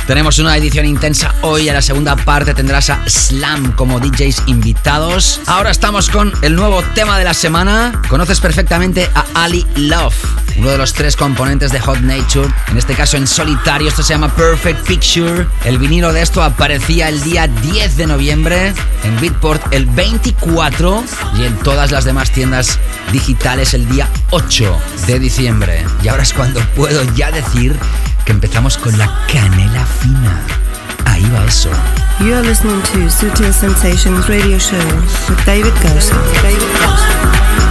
Tenemos 0.06 0.38
una 0.38 0.56
edición 0.56 0.86
intensa 0.86 1.34
hoy. 1.42 1.68
En 1.68 1.74
la 1.74 1.82
segunda 1.82 2.14
parte 2.14 2.54
tendrás 2.54 2.90
a 2.90 3.00
Slam 3.08 3.72
como 3.72 3.98
DJs 3.98 4.44
invitados. 4.46 5.40
Ahora 5.46 5.72
estamos 5.72 6.10
con 6.10 6.32
el 6.42 6.54
nuevo 6.54 6.80
tema 6.94 7.18
de 7.18 7.24
la 7.24 7.34
semana. 7.34 8.00
Conoces 8.08 8.38
perfectamente 8.40 9.10
a 9.14 9.24
Ali 9.34 9.66
Love, 9.74 10.14
uno 10.58 10.70
de 10.70 10.78
los 10.78 10.92
tres 10.92 11.16
componentes 11.16 11.72
de 11.72 11.80
Hot 11.80 12.00
Nature. 12.00 12.48
En 12.70 12.78
este 12.78 12.94
caso 12.94 13.16
en 13.16 13.26
solitario. 13.26 13.88
Esto 13.88 14.02
se 14.02 14.14
llama 14.14 14.34
Perfect 14.34 14.86
Picture. 14.86 15.46
El 15.64 15.78
vinilo 15.78 16.12
de 16.12 16.22
esto 16.22 16.42
aparecía 16.42 17.08
el 17.08 17.22
día 17.22 17.46
10 17.46 17.96
de 17.96 18.06
noviembre 18.06 18.74
en 19.04 19.20
Beatport 19.20 19.62
el 19.72 19.86
24 19.86 21.04
y 21.38 21.44
en 21.44 21.56
todas 21.58 21.90
las 21.90 22.04
demás 22.04 22.30
tiendas 22.30 22.78
digitales 23.12 23.74
el 23.74 23.88
día 23.88 24.08
8 24.30 24.78
de 25.06 25.18
diciembre. 25.18 25.84
Y 26.02 26.08
ahora 26.08 26.22
es 26.22 26.32
cuando 26.32 26.60
puedo 26.74 27.02
ya 27.14 27.30
decir 27.30 27.76
que 28.24 28.32
empezamos 28.32 28.76
con 28.76 28.96
la 28.98 29.06
canela 29.32 29.84
fina. 30.00 30.42
Ahí 31.04 31.28
va 31.34 31.44
eso. 31.44 31.70
You 32.20 32.34
are 32.34 32.42
listening 32.42 32.80
to 32.82 33.10
Sutil 33.10 33.52
Sensations 33.52 34.26
Radio 34.28 34.58
Show 34.58 34.78
with 35.28 35.44
David 35.44 35.72
Gausa. 35.82 36.14
David 36.42 36.62
Gausa. 36.80 37.65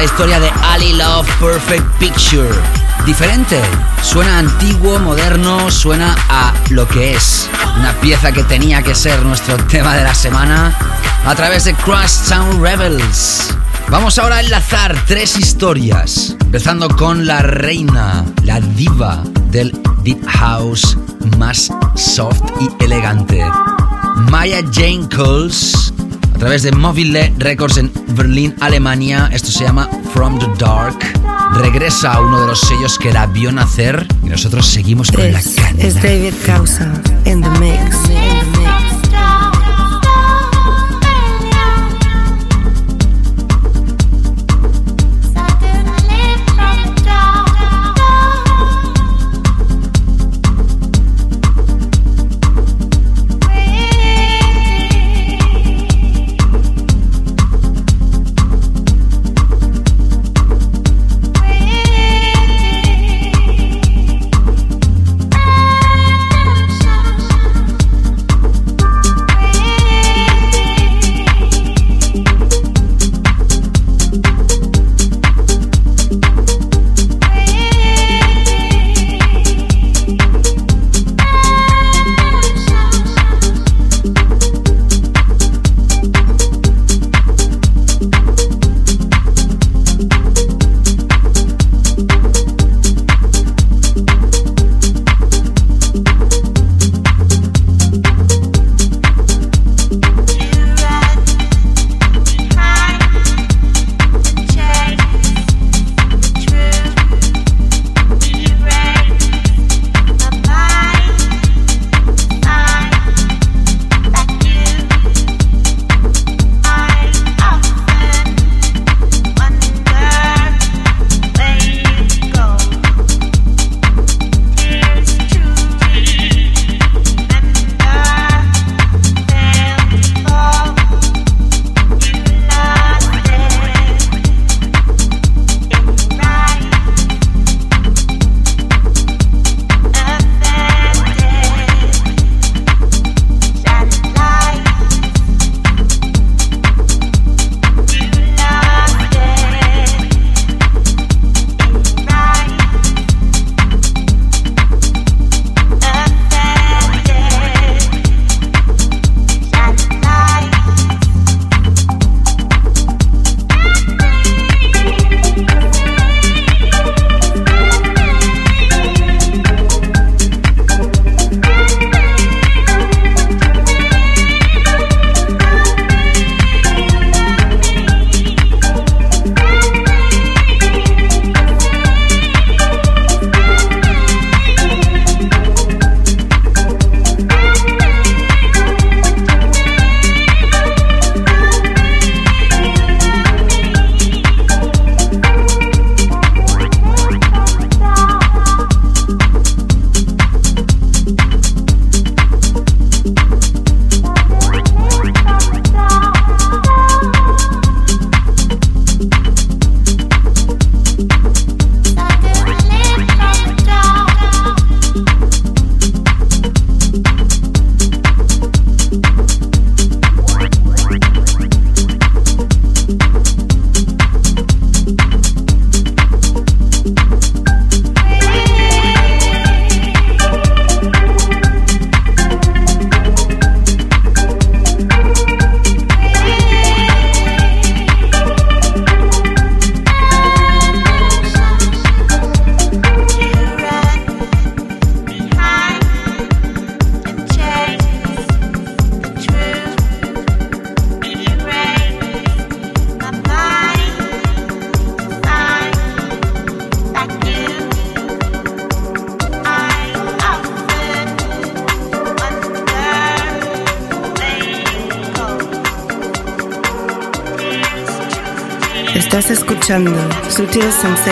Esta 0.00 0.14
historia 0.14 0.40
de 0.40 0.50
Ali 0.62 0.94
Love 0.94 1.28
Perfect 1.38 1.84
Picture. 1.98 2.48
Diferente, 3.04 3.60
suena 4.02 4.38
antiguo, 4.38 4.98
moderno, 4.98 5.70
suena 5.70 6.16
a 6.30 6.54
lo 6.70 6.88
que 6.88 7.14
es. 7.14 7.50
Una 7.78 7.92
pieza 8.00 8.32
que 8.32 8.42
tenía 8.44 8.82
que 8.82 8.94
ser 8.94 9.20
nuestro 9.22 9.58
tema 9.66 9.96
de 9.96 10.04
la 10.04 10.14
semana 10.14 10.74
a 11.26 11.34
través 11.34 11.64
de 11.64 11.74
Crash 11.74 12.28
Town 12.28 12.62
Rebels. 12.62 13.54
Vamos 13.88 14.18
ahora 14.18 14.36
a 14.36 14.40
enlazar 14.40 14.96
tres 15.06 15.36
historias, 15.36 16.34
empezando 16.40 16.88
con 16.88 17.26
la 17.26 17.42
reina, 17.42 18.24
la 18.44 18.58
diva 18.60 19.22
del 19.50 19.78
Deep 20.02 20.24
House 20.26 20.96
más 21.36 21.70
soft 21.94 22.40
y 22.58 22.84
elegante. 22.84 23.44
Maya 24.30 24.62
Jane 24.72 25.08
Coles, 25.14 25.89
través 26.40 26.62
de 26.62 26.72
Mobile 26.72 27.34
Records 27.36 27.76
en 27.76 27.92
Berlín, 28.16 28.54
Alemania. 28.60 29.28
Esto 29.30 29.50
se 29.50 29.62
llama 29.62 29.90
From 30.14 30.38
the 30.38 30.46
Dark. 30.58 30.96
Regresa 31.52 32.14
a 32.14 32.20
uno 32.22 32.40
de 32.40 32.46
los 32.46 32.60
sellos 32.60 32.98
que 32.98 33.12
la 33.12 33.26
vio 33.26 33.52
nacer 33.52 34.06
y 34.24 34.30
nosotros 34.30 34.66
seguimos 34.66 35.12
con 35.12 35.30
la 35.30 35.42
caña. 35.42 35.84
Es 35.84 35.96
David 35.96 36.32
Causa 36.46 36.90
in 37.26 37.42
the 37.42 37.50
mix. 37.60 37.99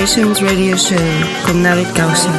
Sensations 0.08 0.40
Radio 0.40 0.74
Show. 0.74 0.96
Con 1.44 1.62
David 1.62 1.92
Causa. 1.94 2.37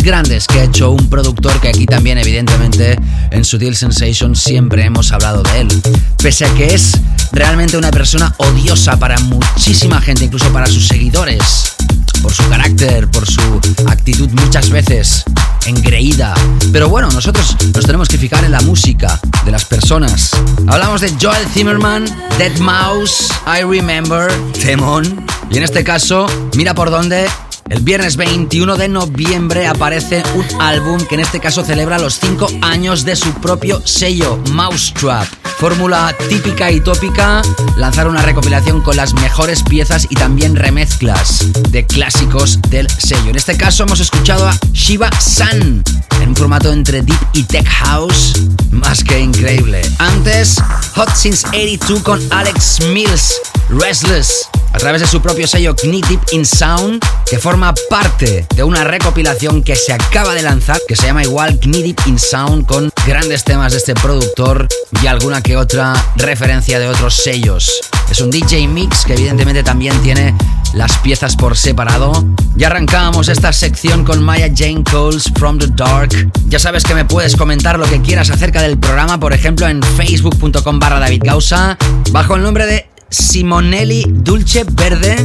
Grandes 0.00 0.46
que 0.46 0.60
ha 0.60 0.64
hecho 0.64 0.90
un 0.90 1.10
productor 1.10 1.60
que 1.60 1.68
aquí 1.68 1.84
también 1.84 2.16
evidentemente 2.16 2.96
en 3.30 3.44
Sutil 3.44 3.76
Sensation 3.76 4.34
siempre 4.34 4.86
hemos 4.86 5.12
hablado 5.12 5.42
de 5.42 5.60
él? 5.60 5.82
Pese 6.22 6.46
a 6.46 6.54
que 6.54 6.72
es 6.72 6.92
realmente 7.32 7.76
una 7.76 7.90
persona 7.90 8.34
odiosa 8.38 8.96
para 8.98 9.18
muchísima 9.18 10.00
gente, 10.00 10.24
incluso 10.24 10.50
para 10.50 10.66
sus 10.66 10.88
seguidores, 10.88 11.74
por 12.22 12.32
su 12.32 12.48
carácter, 12.48 13.10
por 13.10 13.30
su 13.30 13.60
actitud 13.86 14.30
muchas 14.30 14.70
veces 14.70 15.24
engreída. 15.66 16.32
Pero 16.72 16.88
bueno, 16.88 17.10
nosotros 17.10 17.56
nos 17.74 17.84
tenemos 17.84 18.08
que 18.08 18.16
fijar 18.16 18.44
en 18.44 18.52
la 18.52 18.60
música 18.62 19.20
de 19.44 19.50
las 19.50 19.66
personas. 19.66 20.30
Hablamos 20.68 21.02
de 21.02 21.12
Joel 21.20 21.46
Zimmerman, 21.52 22.04
Dead 22.38 22.56
Mouse, 22.58 23.28
I 23.46 23.62
Remember, 23.64 24.32
Temon. 24.52 25.26
Y 25.50 25.58
en 25.58 25.64
este 25.64 25.84
caso, 25.84 26.26
mira 26.54 26.72
por 26.72 26.90
dónde 26.90 27.26
el 27.72 27.80
viernes 27.80 28.16
21 28.16 28.76
de 28.76 28.88
noviembre 28.88 29.66
aparece 29.66 30.22
un 30.34 30.44
álbum 30.60 31.00
que 31.06 31.14
en 31.14 31.22
este 31.22 31.40
caso 31.40 31.64
celebra 31.64 31.98
los 31.98 32.20
5 32.20 32.46
años 32.60 33.04
de 33.06 33.16
su 33.16 33.32
propio 33.34 33.80
sello, 33.86 34.38
Mousetrap. 34.52 35.26
Fórmula 35.58 36.14
típica 36.28 36.70
y 36.70 36.80
tópica, 36.80 37.40
lanzar 37.76 38.08
una 38.08 38.20
recopilación 38.20 38.82
con 38.82 38.96
las 38.96 39.14
mejores 39.14 39.62
piezas 39.62 40.06
y 40.10 40.16
también 40.16 40.54
remezclas 40.54 41.46
de 41.70 41.86
clásicos 41.86 42.60
del 42.68 42.90
sello. 42.90 43.30
En 43.30 43.36
este 43.36 43.56
caso 43.56 43.84
hemos 43.84 44.00
escuchado 44.00 44.46
a 44.46 44.58
Shiva 44.72 45.10
San 45.18 45.82
en 46.20 46.28
un 46.28 46.36
formato 46.36 46.70
entre 46.72 47.00
deep 47.02 47.20
y 47.32 47.44
tech 47.44 47.66
house, 47.66 48.34
más 48.70 49.02
que 49.02 49.18
increíble. 49.18 49.80
Antes, 49.98 50.60
Hot 50.94 51.14
Since 51.14 51.48
82 51.48 52.02
con 52.02 52.20
Alex 52.32 52.80
Mills, 52.92 53.40
Restless, 53.70 54.48
a 54.72 54.78
través 54.78 55.00
de 55.00 55.06
su 55.06 55.20
propio 55.20 55.46
sello 55.46 55.74
Knee 55.76 56.02
in 56.32 56.44
Sound, 56.44 57.02
que 57.28 57.38
forma 57.38 57.74
parte 57.90 58.46
de 58.54 58.64
una 58.64 58.84
recopilación 58.84 59.62
que 59.62 59.76
se 59.76 59.92
acaba 59.92 60.34
de 60.34 60.42
lanzar, 60.42 60.78
que 60.88 60.96
se 60.96 61.06
llama 61.06 61.22
igual 61.22 61.58
Knee 61.60 61.94
in 62.06 62.18
Sound, 62.18 62.66
con 62.66 62.90
grandes 63.06 63.44
temas 63.44 63.72
de 63.72 63.78
este 63.78 63.94
productor 63.94 64.68
y 65.02 65.06
alguna 65.06 65.42
que 65.42 65.56
otra 65.56 65.94
referencia 66.16 66.78
de 66.78 66.88
otros 66.88 67.16
sellos. 67.16 67.70
Es 68.10 68.20
un 68.20 68.30
DJ 68.30 68.68
mix 68.68 69.04
que 69.04 69.14
evidentemente 69.14 69.62
también 69.62 69.98
tiene 70.02 70.34
las 70.74 70.96
piezas 70.98 71.36
por 71.36 71.56
separado. 71.56 72.12
Ya 72.56 72.68
arrancábamos 72.68 73.28
esta 73.28 73.52
sección 73.52 74.04
con 74.04 74.22
Maya 74.22 74.50
Jane 74.54 74.84
Coles 74.84 75.30
From 75.36 75.58
the 75.58 75.68
Dark. 75.68 76.10
Ya 76.48 76.58
sabes 76.58 76.84
que 76.84 76.94
me 76.94 77.04
puedes 77.04 77.36
comentar 77.36 77.78
lo 77.78 77.86
que 77.86 78.00
quieras 78.00 78.30
acerca 78.30 78.62
del 78.62 78.78
programa, 78.78 79.18
por 79.18 79.32
ejemplo 79.32 79.66
en 79.68 79.82
facebook.com 79.82 80.78
barra 80.78 81.00
David 81.00 81.22
Gausa, 81.24 81.76
bajo 82.10 82.36
el 82.36 82.42
nombre 82.42 82.66
de 82.66 82.91
Simonelli 83.12 84.04
Dulce 84.08 84.64
Verde. 84.64 85.16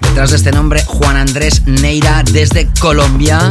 Detrás 0.00 0.30
de 0.30 0.36
este 0.36 0.50
nombre, 0.50 0.84
Juan 0.84 1.16
Andrés 1.16 1.62
Neira 1.66 2.22
desde 2.24 2.68
Colombia. 2.80 3.48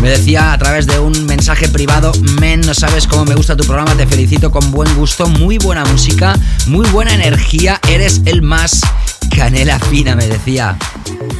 Me 0.00 0.10
decía 0.10 0.52
a 0.52 0.58
través 0.58 0.86
de 0.86 0.98
un 0.98 1.26
mensaje 1.26 1.68
privado, 1.68 2.12
men, 2.40 2.60
no 2.62 2.72
sabes 2.72 3.06
cómo 3.06 3.24
me 3.24 3.34
gusta 3.34 3.56
tu 3.56 3.64
programa, 3.64 3.94
te 3.96 4.06
felicito 4.06 4.50
con 4.50 4.70
buen 4.70 4.94
gusto, 4.94 5.26
muy 5.26 5.58
buena 5.58 5.84
música, 5.84 6.38
muy 6.66 6.88
buena 6.90 7.14
energía, 7.14 7.80
eres 7.88 8.22
el 8.24 8.42
más 8.42 8.80
canela 9.36 9.78
fina, 9.78 10.14
me 10.14 10.26
decía. 10.26 10.78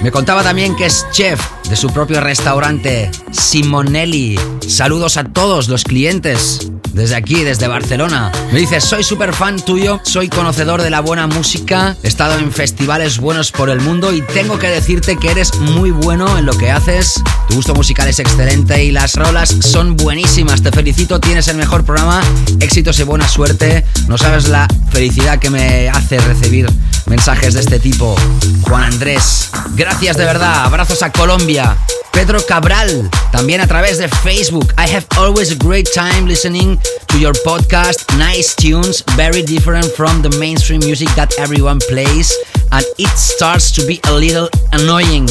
Me 0.03 0.11
contaba 0.11 0.43
también 0.43 0.77
que 0.77 0.87
es 0.87 1.07
chef 1.13 1.41
de 1.69 1.77
su 1.77 1.91
propio 1.91 2.21
restaurante, 2.21 3.11
Simonelli. 3.31 4.39
Saludos 4.67 5.17
a 5.17 5.25
todos 5.25 5.69
los 5.69 5.85
clientes 5.85 6.71
desde 6.93 7.17
aquí, 7.17 7.45
desde 7.45 7.69
Barcelona. 7.69 8.33
Me 8.53 8.59
dice, 8.59 8.81
soy 8.81 9.05
súper 9.05 9.33
fan 9.33 9.57
tuyo, 9.61 10.01
soy 10.03 10.29
conocedor 10.29 10.83
de 10.83 10.91
la 10.91 11.01
buena 11.01 11.27
música, 11.27 11.97
he 12.03 12.09
estado 12.09 12.39
en 12.39 12.53
festivales 12.53 13.19
buenos 13.19 13.53
por 13.53 13.71
el 13.71 13.81
mundo 13.81 14.13
y 14.13 14.23
tengo 14.23 14.59
que 14.59 14.69
decirte 14.69 15.17
que 15.17 15.31
eres 15.31 15.55
muy 15.57 15.91
bueno 15.91 16.39
en 16.39 16.47
lo 16.47 16.57
que 16.57 16.71
haces. 16.71 17.23
Tu 17.49 17.57
gusto 17.57 17.75
musical 17.75 18.09
es 18.09 18.19
excelente 18.19 18.85
y 18.85 18.91
las 18.91 19.15
rolas 19.17 19.49
son 19.61 19.97
buenísimas. 19.97 20.63
Te 20.63 20.73
felicito, 20.73 21.21
tienes 21.21 21.49
el 21.49 21.57
mejor 21.57 21.85
programa, 21.85 22.23
éxitos 22.61 22.99
y 23.01 23.05
buena 23.05 23.29
suerte. 23.29 23.85
No 24.07 24.19
sabes 24.19 24.49
la 24.49 24.69
felicidad 24.91 25.39
que 25.39 25.51
me 25.51 25.89
hace 25.89 26.19
recibir 26.19 26.71
mensajes 27.07 27.55
de 27.55 27.61
este 27.61 27.79
tipo. 27.79 28.17
Juan 28.63 28.85
Andrés, 28.85 29.51
gracias 29.75 30.17
de 30.17 30.25
verdad, 30.25 30.65
abrazos 30.65 31.03
a 31.03 31.13
Colombia. 31.13 31.77
Pedro 32.19 32.45
Cabral, 32.49 33.09
también 33.31 33.61
a 33.61 33.67
través 33.69 33.99
de 33.99 34.09
Facebook. 34.09 34.75
I 34.77 34.89
have 34.93 35.07
always 35.19 35.53
a 35.53 35.55
great 35.55 35.89
time 35.95 36.27
listening 36.27 36.77
to 37.07 37.17
your 37.17 37.33
podcast. 37.45 38.13
Nice 38.19 38.57
tunes, 38.57 39.05
very 39.15 39.41
different 39.41 39.87
from 39.93 40.21
the 40.21 40.37
mainstream 40.37 40.81
music 40.81 41.09
that 41.15 41.33
everyone 41.39 41.79
plays, 41.89 42.35
and 42.73 42.85
it 42.99 43.17
starts 43.17 43.71
to 43.71 43.87
be 43.87 44.01
a 44.09 44.13
little 44.13 44.49
annoying. 44.73 45.29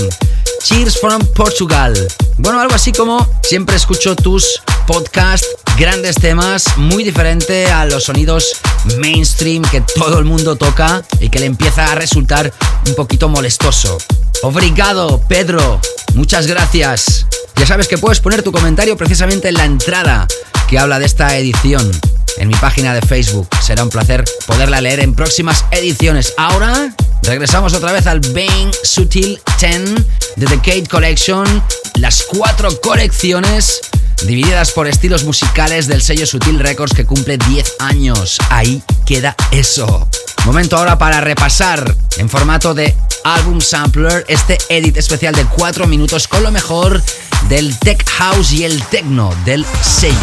Cheers 0.68 1.00
from 1.00 1.26
Portugal. 1.28 1.94
Bueno, 2.40 2.60
algo 2.60 2.76
así 2.76 2.92
como 2.92 3.26
siempre 3.42 3.78
escucho 3.78 4.18
tus 4.18 4.62
podcasts, 4.86 5.48
grandes 5.80 6.18
temas, 6.18 6.66
muy 6.76 7.06
diferente 7.06 7.68
a 7.68 7.86
los 7.86 8.04
sonidos 8.04 8.58
mainstream 8.98 9.64
que 9.64 9.80
todo 9.80 10.20
el 10.20 10.26
mundo 10.26 10.58
toca 10.58 11.06
y 11.22 11.30
que 11.30 11.40
le 11.40 11.46
empieza 11.46 11.90
a 11.90 11.96
resultar 11.96 12.52
un 12.86 12.96
poquito 12.96 13.30
molestoso. 13.30 13.98
Obrigado, 14.44 15.22
Pedro. 15.30 15.80
Muchas 16.16 16.48
gracias. 16.48 17.28
Ya 17.56 17.66
sabes 17.66 17.88
que 17.88 17.98
puedes 17.98 18.20
poner 18.20 18.44
tu 18.44 18.52
comentario 18.52 18.98
precisamente 18.98 19.48
en 19.48 19.54
la 19.54 19.64
entrada 19.64 20.28
que 20.68 20.78
habla 20.78 21.00
de 21.00 21.06
esta 21.06 21.38
edición 21.38 21.90
en 22.36 22.50
mi 22.50 22.56
página 22.56 22.94
de 22.94 23.02
Facebook. 23.02 23.48
Será 23.62 23.84
un 23.84 23.90
placer 23.90 24.26
poderla 24.46 24.82
leer 24.82 25.00
en 25.00 25.16
próximas 25.16 25.64
ediciones. 25.72 26.34
Ahora 26.36 26.94
regresamos 27.24 27.74
otra 27.74 27.92
vez 27.92 28.08
al 28.08 28.20
Bang 28.20 28.74
Sutil 28.84 29.40
10 29.60 29.96
de 30.36 30.46
The 30.46 30.46
Decade 30.46 30.88
Collection, 30.88 31.64
las 31.96 32.24
cuatro 32.24 32.70
colecciones 32.82 33.82
divididas 34.26 34.72
por 34.72 34.88
estilos 34.88 35.24
musicales 35.24 35.88
del 35.88 36.02
sello 36.02 36.26
Sutil 36.26 36.60
Records 36.60 36.94
que 36.94 37.06
cumple 37.06 37.38
10 37.38 37.76
años. 37.80 38.38
Ahí 38.50 38.82
queda 39.06 39.36
eso. 39.52 40.08
Momento 40.46 40.78
ahora 40.78 40.98
para 40.98 41.22
repasar 41.22 41.96
en 42.18 42.30
formato 42.30 42.74
de 42.74 42.96
álbum 43.24 43.60
sampler 43.60 44.26
este 44.28 44.58
edit 44.70 44.98
especial 44.98 45.36
de 45.36 45.46
4 45.46 45.88
minutos 45.88 46.28
con 46.28 46.44
lo 46.44 46.52
mejor 46.52 47.02
del 47.50 47.78
tech 47.80 48.08
house 48.10 48.52
y 48.54 48.64
el 48.64 48.82
techno 48.84 49.34
del 49.46 49.66
sello. 49.82 50.16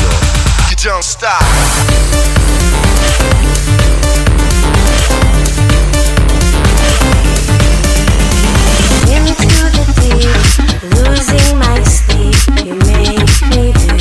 Losing 10.15 11.59
my 11.59 11.83
sleep, 11.83 12.65
you 12.65 12.75
make 12.75 13.43
me 13.51 13.94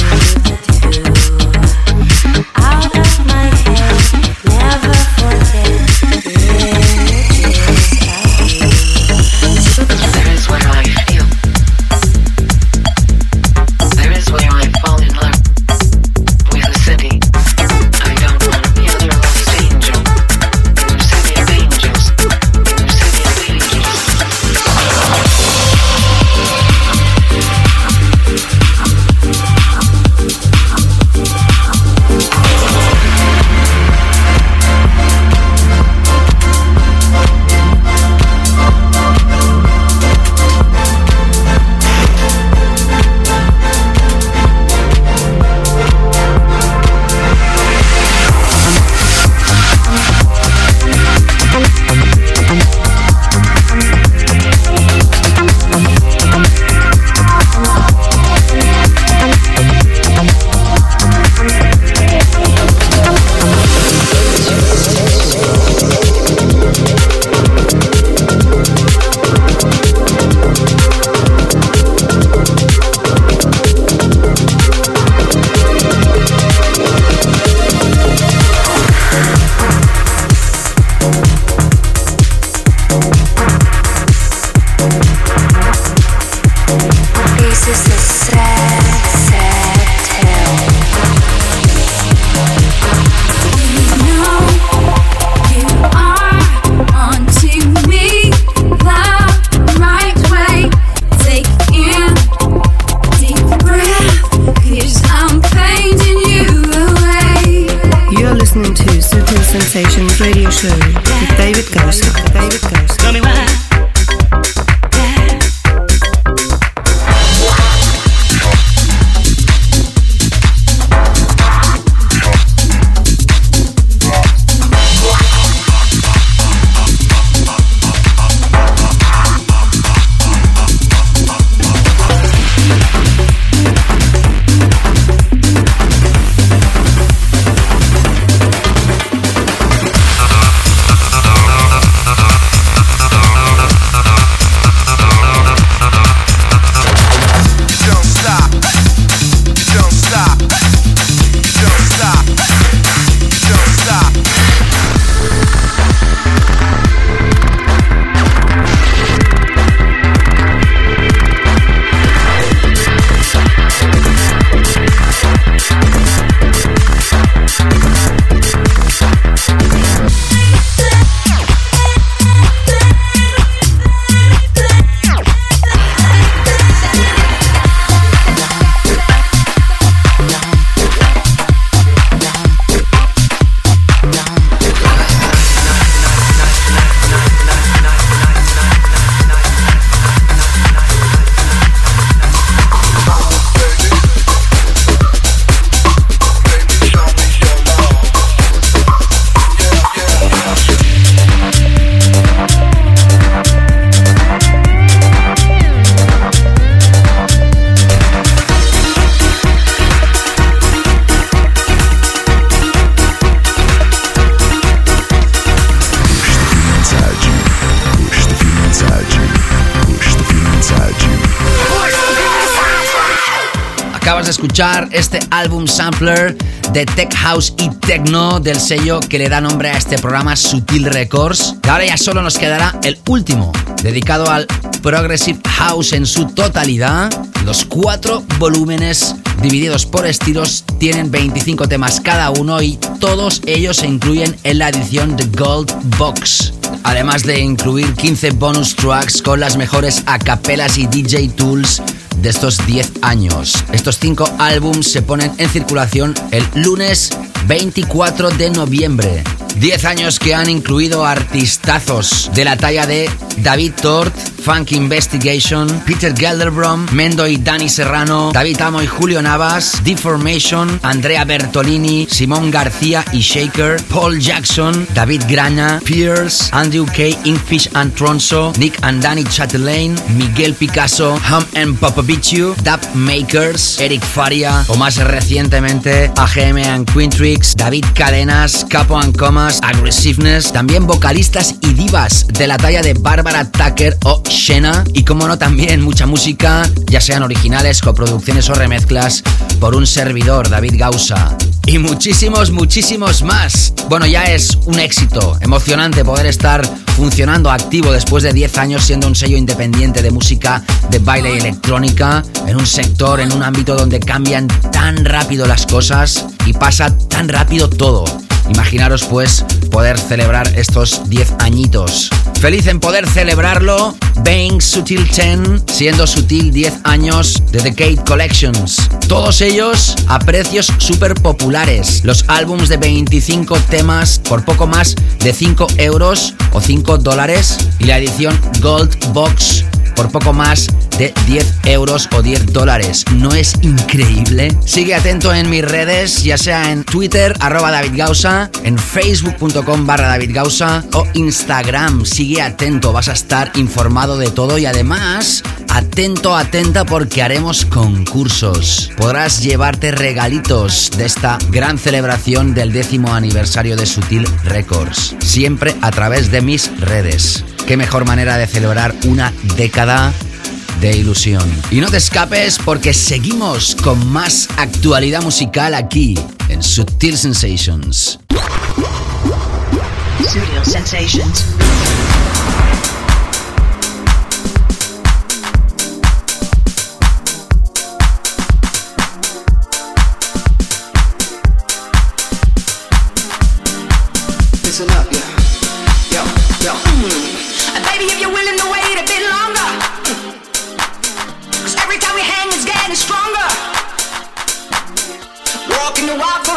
este 224.91 225.20
álbum 225.32 225.66
sampler 225.66 226.38
de 226.74 226.86
Tech 226.86 227.12
House 227.16 227.56
y 227.58 227.70
Techno 227.72 228.39
del 228.39 228.60
sello 228.60 228.99
que 228.99 229.18
le 229.18 229.28
da 229.28 229.41
nombre 229.41 229.72
a 229.72 229.78
este 229.78 229.97
programa 229.97 230.36
Sutil 230.36 230.86
Records. 230.86 231.56
Y 231.64 231.70
ahora 231.70 231.86
ya 231.86 231.97
solo 231.97 232.22
nos 232.22 232.38
quedará 232.38 232.78
el 232.84 232.99
último, 233.08 233.51
dedicado 233.82 234.30
al 234.30 234.45
Progressive 234.84 235.39
House 235.58 235.93
en 235.93 236.06
su 236.06 236.28
totalidad. 236.28 237.12
Los 237.45 237.66
cuatro 237.66 238.24
volúmenes 238.38 239.16
divididos 239.41 239.88
por 239.88 240.06
estilos 240.06 240.64
tienen 240.78 241.10
25 241.10 241.68
temas 241.68 241.99
cada 241.99 242.30
uno 242.30 242.62
y 242.62 242.78
todos 242.99 243.41
ellos 243.47 243.78
se 243.78 243.88
incluyen 243.88 244.36
en 244.43 244.60
la 244.60 244.70
edición 244.70 245.18
de 245.18 245.26
Gold 245.36 245.74
Box. 245.97 246.54
Además 246.84 247.24
de 247.24 247.39
incluir 247.39 247.91
15 247.95 248.32
bonus 248.32 248.76
tracks 248.76 249.22
con 249.22 249.39
las 249.39 249.58
mejores 249.58 250.04
acapelas 250.06 250.78
y 250.78 250.86
DJ 250.86 251.30
tools 251.30 251.82
de 252.24 252.30
estos 252.30 252.65
10 252.65 252.93
años. 253.01 253.53
Estos 253.74 253.99
5 253.99 254.38
álbums 254.39 254.89
se 254.89 255.01
ponen 255.01 255.32
en 255.38 255.49
circulación 255.49 256.15
el 256.32 256.43
lunes 256.55 257.09
24 257.47 258.32
de 258.32 258.49
noviembre. 258.49 259.24
10 259.57 259.86
años 259.86 260.19
que 260.19 260.34
han 260.34 260.49
incluido 260.49 261.05
artistazos 261.05 262.32
de 262.34 262.45
la 262.45 262.55
talla 262.55 262.88
de 262.88 263.09
David 263.38 263.74
Tort, 263.80 264.15
Funk 264.44 264.74
Investigation, 264.74 265.68
Peter 265.86 266.14
Gelderbrom, 266.14 266.86
Mendo 266.91 267.26
y 267.26 267.38
Dani 267.38 267.70
Serrano, 267.70 268.32
David 268.34 268.60
Amo 268.60 268.82
y 268.82 268.88
Julio 268.88 269.22
Navas, 269.22 269.82
Deformation, 269.86 270.80
Andrea 270.84 271.24
Bertolini, 271.24 272.08
Simón 272.12 272.52
García 272.52 273.06
y 273.14 273.20
Shaker, 273.20 273.82
Paul 273.84 274.20
Jackson, 274.20 274.86
David 274.94 275.24
Grana, 275.30 275.80
Pierce, 275.86 276.50
Andrew 276.52 276.86
K. 276.86 277.18
Inkfish 277.24 277.70
and 277.74 277.96
Tronso, 277.96 278.52
Nick 278.58 278.78
and 278.82 279.02
Danny 279.02 279.24
Chatelaine, 279.24 279.96
Miguel 280.18 280.54
Picasso, 280.54 281.18
Hum 281.32 281.46
and 281.56 281.80
Popovichu, 281.80 282.54
Dub 282.64 282.82
Makers, 282.96 283.80
Eric 283.80 284.04
Faria 284.04 284.66
o 284.68 284.76
más 284.76 284.98
recientemente 284.98 286.12
AGM 286.18 286.58
and 286.58 286.91
Quintrix, 286.91 287.56
David 287.56 287.86
Cadenas, 287.94 288.66
Capo 288.70 289.00
and 289.00 289.16
Comas, 289.18 289.62
Aggressiveness, 289.64 290.52
también 290.52 290.86
vocalistas 290.86 291.56
y 291.62 291.74
divas 291.74 292.28
de 292.28 292.48
la 292.48 292.58
talla 292.58 292.82
de 292.82 292.94
Barbara 292.94 293.50
Tucker 293.50 293.98
o 294.04 294.22
Shena 294.34 294.84
y 294.93 295.03
como 295.03 295.27
no 295.27 295.38
también 295.38 295.81
mucha 295.81 296.07
música, 296.07 296.67
ya 296.88 296.99
sean 296.99 297.21
originales, 297.21 297.81
coproducciones 297.81 298.49
o 298.49 298.55
remezclas 298.55 299.23
por 299.59 299.75
un 299.75 299.86
servidor, 299.86 300.49
David 300.49 300.73
Gausa. 300.77 301.38
Y 301.65 301.77
muchísimos, 301.77 302.51
muchísimos 302.51 303.23
más. 303.23 303.73
Bueno, 303.89 304.05
ya 304.05 304.23
es 304.23 304.57
un 304.65 304.79
éxito 304.79 305.38
emocionante 305.39 306.03
poder 306.03 306.25
estar 306.25 306.65
funcionando 306.97 307.51
activo 307.51 307.91
después 307.91 308.23
de 308.23 308.34
10 308.34 308.57
años 308.57 308.84
siendo 308.84 309.07
un 309.07 309.15
sello 309.15 309.38
independiente 309.38 310.01
de 310.01 310.11
música 310.11 310.63
de 310.89 310.99
baile 310.99 311.36
y 311.36 311.39
electrónica 311.39 312.23
en 312.47 312.57
un 312.57 312.65
sector, 312.65 313.19
en 313.19 313.31
un 313.31 313.43
ámbito 313.43 313.75
donde 313.75 313.99
cambian 313.99 314.47
tan 314.71 315.05
rápido 315.05 315.45
las 315.45 315.65
cosas 315.65 316.25
y 316.45 316.53
pasa 316.53 316.97
tan 317.07 317.29
rápido 317.29 317.69
todo. 317.69 318.22
Imaginaros 318.50 319.04
pues 319.06 319.46
poder 319.72 319.98
celebrar 320.00 320.48
estos 320.58 321.10
10 321.10 321.36
añitos. 321.39 322.10
Feliz 322.39 322.68
en 322.68 322.80
poder 322.80 323.08
celebrarlo. 323.08 323.96
Bang 324.24 324.62
Sutil 324.62 325.08
10, 325.08 325.64
siendo 325.72 326.06
Sutil 326.06 326.52
10 326.52 326.82
años 326.84 327.41
de 327.52 327.62
Decade 327.62 327.98
Collections. 328.06 328.78
Todos 329.08 329.41
ellos 329.41 329.96
a 330.08 330.20
precios 330.20 330.72
súper 330.78 331.16
populares. 331.16 332.02
Los 332.04 332.26
álbums 332.28 332.70
de 332.70 332.78
25 332.78 333.60
temas 333.70 334.20
por 334.20 334.44
poco 334.44 334.68
más 334.68 334.96
de 335.20 335.34
5 335.34 335.68
euros 335.78 336.34
o 336.52 336.62
5 336.62 336.98
dólares. 336.98 337.58
Y 337.80 337.86
la 337.86 337.98
edición 337.98 338.39
Gold 338.62 339.14
Box 339.14 339.66
por 339.96 340.12
poco 340.12 340.34
más 340.34 340.68
de 340.98 341.14
10 341.26 341.60
euros 341.66 342.10
o 342.16 342.22
10 342.22 342.54
dólares. 342.54 343.06
¿No 343.16 343.34
es 343.34 343.54
increíble? 343.62 344.56
Sigue 344.66 344.96
atento 344.96 345.34
en 345.34 345.50
mis 345.50 345.64
redes, 345.64 346.24
ya 346.24 346.38
sea 346.38 346.72
en 346.72 346.84
Twitter, 346.84 347.34
arroba 347.39 347.72
David 347.72 347.94
Gausa, 347.96 348.50
en 348.64 348.78
facebook.com 348.78 349.86
barra 349.86 350.08
David 350.08 350.32
Gausa 350.34 350.84
o 350.94 351.08
Instagram. 351.14 352.06
Sigue 352.06 352.41
atento, 352.41 352.94
vas 352.94 353.10
a 353.10 353.14
estar 353.14 353.52
informado 353.56 354.18
de 354.18 354.30
todo 354.30 354.58
y 354.58 354.66
además 354.66 355.44
atento, 355.70 356.36
atenta 356.36 356.86
porque 356.86 357.24
haremos 357.24 357.66
concursos. 357.66 358.91
Podrás 358.96 359.41
llevarte 359.41 359.91
regalitos 359.91 360.91
de 360.98 361.06
esta 361.06 361.38
gran 361.50 361.78
celebración 361.78 362.54
del 362.54 362.72
décimo 362.72 363.14
aniversario 363.14 363.76
de 363.76 363.86
Sutil 363.86 364.28
Records. 364.44 365.16
Siempre 365.20 365.76
a 365.82 365.91
través 365.91 366.32
de 366.32 366.41
mis 366.41 366.80
redes. 366.80 367.44
Qué 367.68 367.78
mejor 367.78 368.06
manera 368.06 368.38
de 368.38 368.46
celebrar 368.46 368.94
una 369.06 369.32
década 369.56 369.82
de 369.86 370.95
ilusión. 370.95 371.43
Y 371.69 371.81
no 371.81 371.89
te 371.89 371.97
escapes 371.97 372.57
porque 372.63 372.93
seguimos 372.93 373.75
con 373.84 374.07
más 374.11 374.47
actualidad 374.55 375.21
musical 375.21 375.75
aquí 375.75 376.17
en 376.47 376.63
Sutil 376.63 377.17
Sensations. 377.17 378.19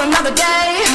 Another 0.06 0.30
day. 0.34 0.86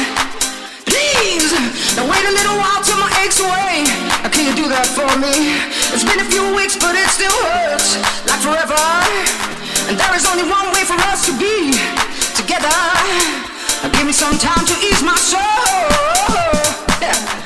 Please, 0.88 1.52
now 1.96 2.08
wait 2.08 2.24
a 2.24 2.32
little 2.32 2.56
while 2.56 2.80
till 2.82 2.96
my 2.96 3.10
aches 3.20 3.40
away. 3.40 3.84
Now 4.24 4.30
can 4.32 4.48
you 4.48 4.54
do 4.56 4.68
that 4.72 4.88
for 4.88 5.08
me? 5.20 5.60
It's 5.92 6.04
been 6.04 6.20
a 6.20 6.28
few 6.32 6.54
weeks, 6.56 6.76
but 6.80 6.96
it 6.96 7.08
still 7.12 7.34
hurts 7.52 8.00
like 8.24 8.40
forever. 8.40 8.80
And 9.88 10.00
there 10.00 10.14
is 10.16 10.24
only 10.24 10.48
one 10.48 10.68
way 10.72 10.84
for 10.88 10.96
us 11.12 11.26
to 11.28 11.32
be 11.36 11.76
together. 12.32 12.72
Now 13.84 13.92
give 13.92 14.06
me 14.06 14.12
some 14.12 14.38
time 14.38 14.64
to 14.64 14.74
ease 14.80 15.02
my 15.04 15.16
soul. 15.20 15.40
Yeah. 17.04 17.41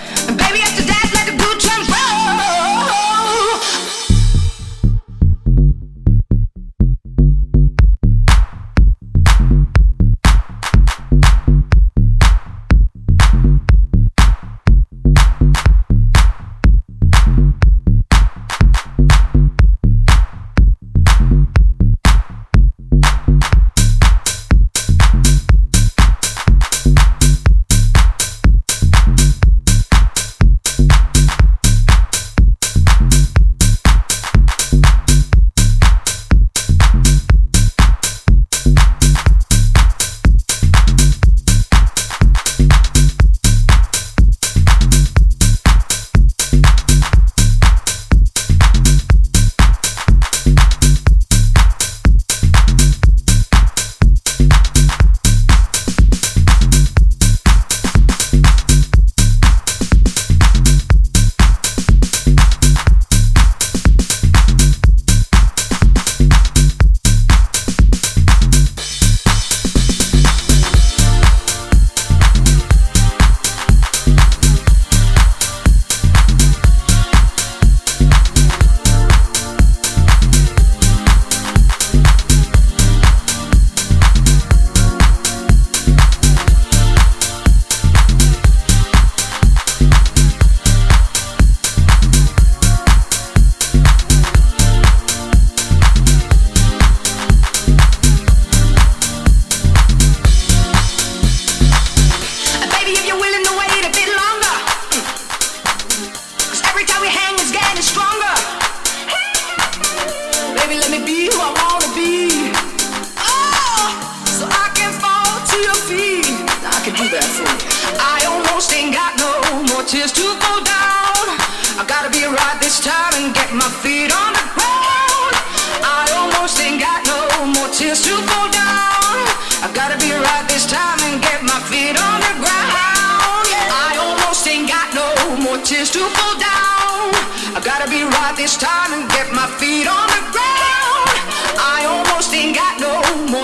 Tears 135.67 135.91
to 135.91 135.99
fall 135.99 136.39
down. 136.39 137.11
I 137.57 137.61
gotta 137.65 137.91
be 137.91 138.05
right 138.05 138.37
this 138.37 138.57
time 138.57 138.93
and 138.93 139.11
get 139.11 139.33
my 139.33 139.49
feet 139.59 139.89
on 139.89 140.07
the 140.07 140.31
ground. 140.33 140.66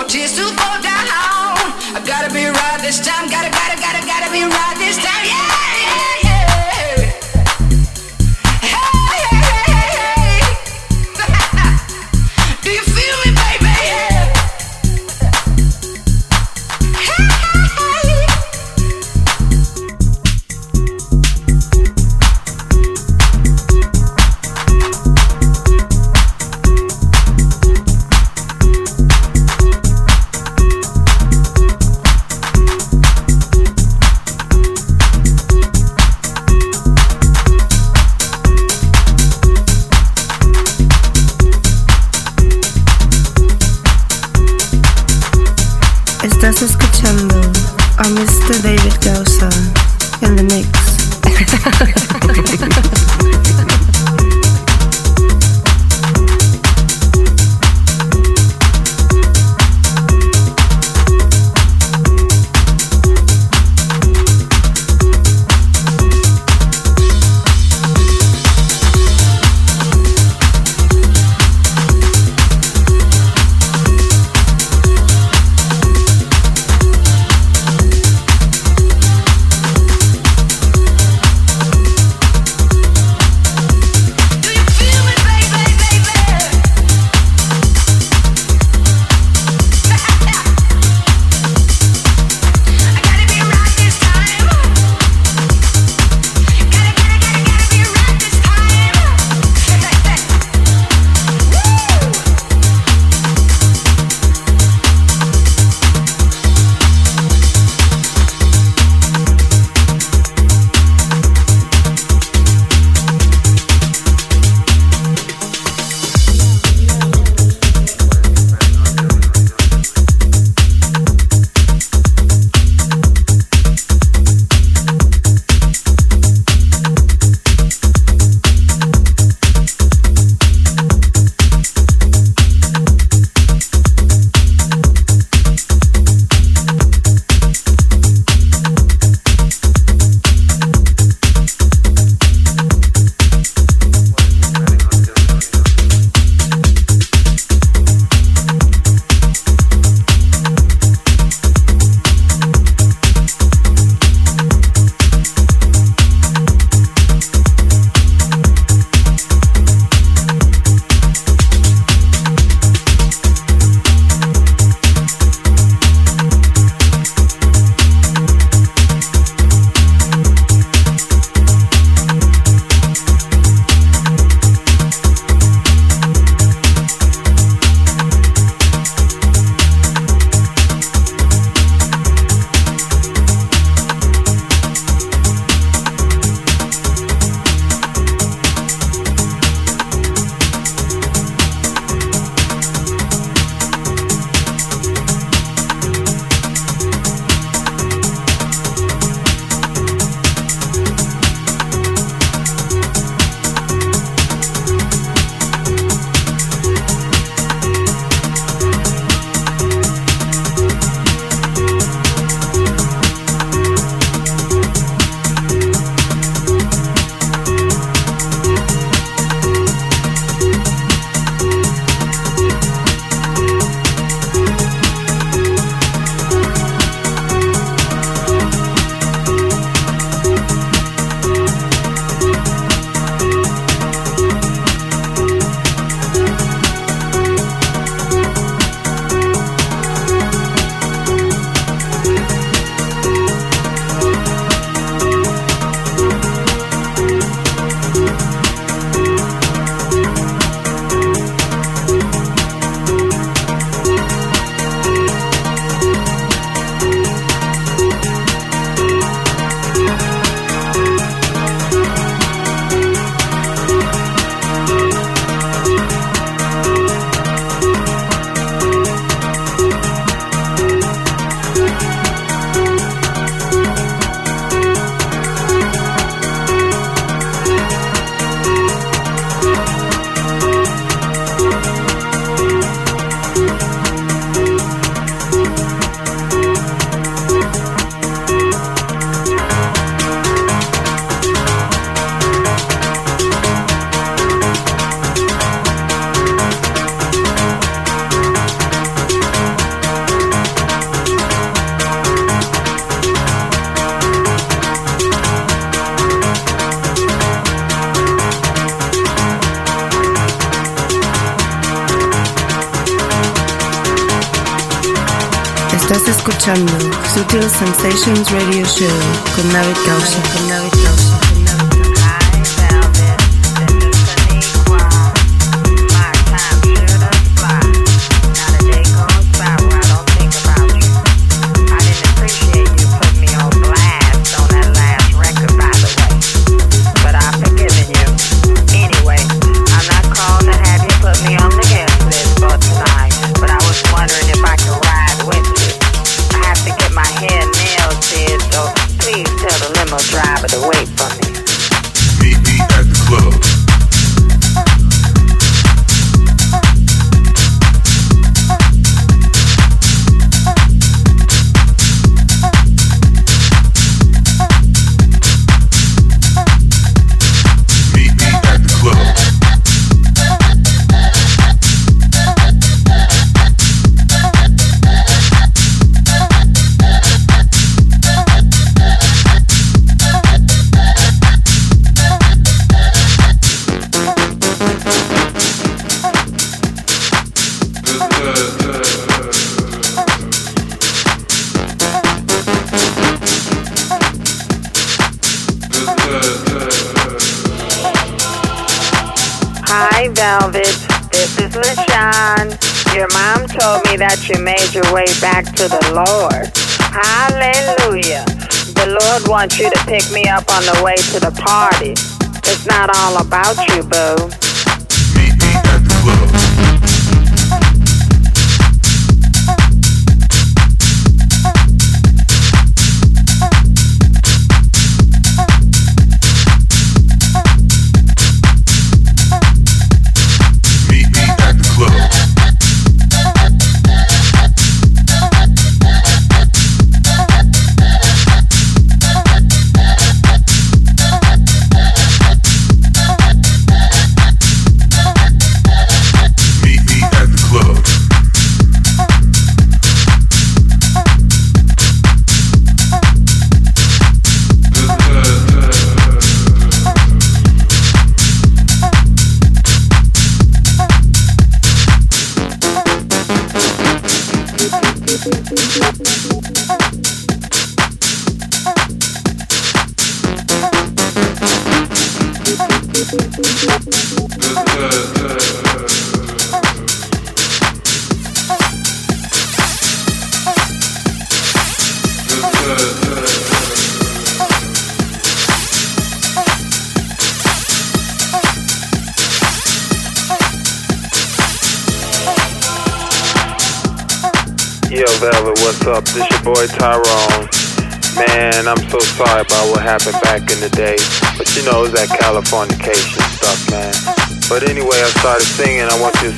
Tears 0.09 0.35
to 0.37 0.43
fall 0.59 0.79
down. 0.83 1.55
I 1.95 2.03
gotta 2.05 2.33
be 2.33 2.47
right 2.47 2.81
this 2.81 2.99
time. 2.99 3.29
Gotta, 3.31 3.52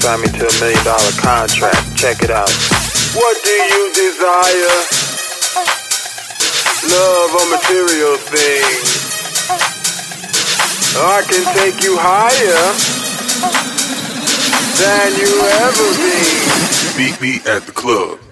I 0.05 0.17
want 0.17 0.27
you 0.27 0.33
to 0.33 0.35
sign 0.35 0.35
me 0.35 0.39
to 0.39 0.45
a 0.45 0.61
million 0.61 0.85
dollar 0.85 1.13
contract. 1.17 1.97
Check 1.97 2.23
it 2.23 2.31
out. 2.31 2.51
What 3.17 3.41
do 3.43 3.51
you 3.51 3.89
desire? 3.95 4.77
Love 6.93 7.31
or 7.33 7.47
material 7.49 8.17
things? 8.21 8.89
Oh, 10.97 11.09
I 11.09 11.23
can 11.25 11.45
take 11.57 11.83
you 11.83 11.97
higher 11.97 12.65
than 14.77 15.09
you 15.17 15.33
ever 15.65 15.89
been. 16.05 16.37
Meet 17.01 17.21
me 17.21 17.41
at 17.51 17.65
the 17.65 17.73
club. 17.73 18.24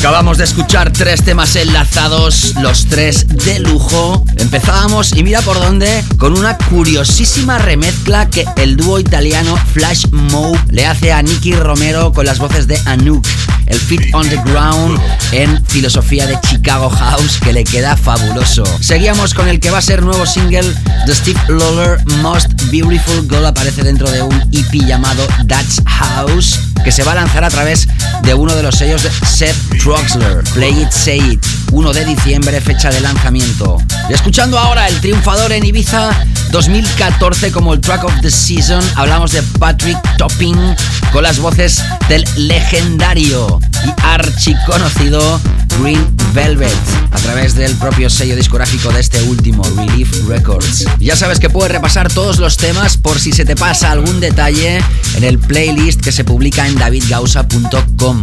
Acabamos 0.00 0.38
de 0.38 0.44
escuchar 0.44 0.90
tres 0.94 1.22
temas 1.24 1.54
enlazados, 1.56 2.54
los 2.62 2.86
tres 2.86 3.26
de 3.28 3.58
lujo. 3.58 4.24
Empezábamos, 4.38 5.12
y 5.14 5.22
mira 5.22 5.42
por 5.42 5.60
dónde, 5.60 6.02
con 6.16 6.38
una 6.38 6.56
curiosísima 6.56 7.58
remezcla 7.58 8.30
que 8.30 8.46
el 8.56 8.78
dúo 8.78 8.98
italiano 8.98 9.58
Flash 9.74 10.06
Mob 10.10 10.56
le 10.70 10.86
hace 10.86 11.12
a 11.12 11.20
Nicky 11.20 11.52
Romero 11.52 12.14
con 12.14 12.24
las 12.24 12.38
voces 12.38 12.66
de 12.66 12.80
Anouk. 12.86 13.26
El 13.66 13.78
Fit 13.78 14.00
on 14.14 14.26
the 14.28 14.40
Ground 14.46 14.98
en 15.32 15.62
filosofía 15.66 16.26
de 16.26 16.40
Chicago 16.40 16.88
House 16.88 17.38
que 17.38 17.52
le 17.52 17.62
queda 17.62 17.94
fabuloso. 17.94 18.64
Seguíamos 18.80 19.34
con 19.34 19.48
el 19.48 19.60
que 19.60 19.70
va 19.70 19.78
a 19.78 19.82
ser 19.82 20.02
nuevo 20.02 20.24
single 20.24 20.74
de 21.06 21.14
Steve 21.14 21.40
Lawler, 21.46 22.02
Most 22.22 22.50
Beautiful 22.70 23.28
Girl, 23.28 23.44
aparece 23.44 23.82
dentro 23.82 24.10
de 24.10 24.22
un 24.22 24.40
EP 24.50 24.72
llamado 24.86 25.24
That's 25.46 25.82
House 25.86 26.58
que 26.82 26.90
se 26.90 27.04
va 27.04 27.12
a 27.12 27.16
lanzar 27.16 27.44
a 27.44 27.50
través 27.50 27.86
de 28.22 28.34
uno 28.34 28.54
de 28.54 28.62
los 28.62 28.74
sellos 28.76 29.02
de 29.02 29.10
Seth 29.26 29.56
Troxler, 29.82 30.42
Play 30.54 30.82
It, 30.82 30.90
Say 30.90 31.18
It, 31.32 31.44
1 31.72 31.92
de 31.92 32.04
diciembre, 32.04 32.60
fecha 32.60 32.90
de 32.90 33.00
lanzamiento. 33.00 33.78
Y 34.08 34.12
escuchando 34.12 34.58
ahora 34.58 34.88
el 34.88 35.00
triunfador 35.00 35.52
en 35.52 35.64
Ibiza 35.64 36.10
2014 36.50 37.52
como 37.52 37.74
el 37.74 37.80
track 37.80 38.04
of 38.04 38.12
the 38.22 38.30
season, 38.30 38.82
hablamos 38.96 39.32
de 39.32 39.42
Patrick 39.58 39.98
Topping 40.16 40.76
con 41.12 41.22
las 41.22 41.38
voces 41.38 41.82
del 42.08 42.24
legendario 42.36 43.58
y 43.84 43.90
archiconocido 44.02 45.40
Green 45.80 46.16
Velvet 46.32 46.99
a 47.10 47.18
través 47.18 47.54
del 47.54 47.74
propio 47.76 48.10
sello 48.10 48.36
discográfico 48.36 48.90
de 48.92 49.00
este 49.00 49.22
último, 49.22 49.62
Relief 49.76 50.28
Records. 50.28 50.86
Ya 50.98 51.16
sabes 51.16 51.38
que 51.38 51.50
puedes 51.50 51.72
repasar 51.72 52.12
todos 52.12 52.38
los 52.38 52.56
temas 52.56 52.96
por 52.96 53.18
si 53.18 53.32
se 53.32 53.44
te 53.44 53.56
pasa 53.56 53.90
algún 53.90 54.20
detalle 54.20 54.80
en 55.16 55.24
el 55.24 55.38
playlist 55.38 56.00
que 56.00 56.12
se 56.12 56.24
publica 56.24 56.66
en 56.66 56.76
davidgausa.com. 56.76 58.22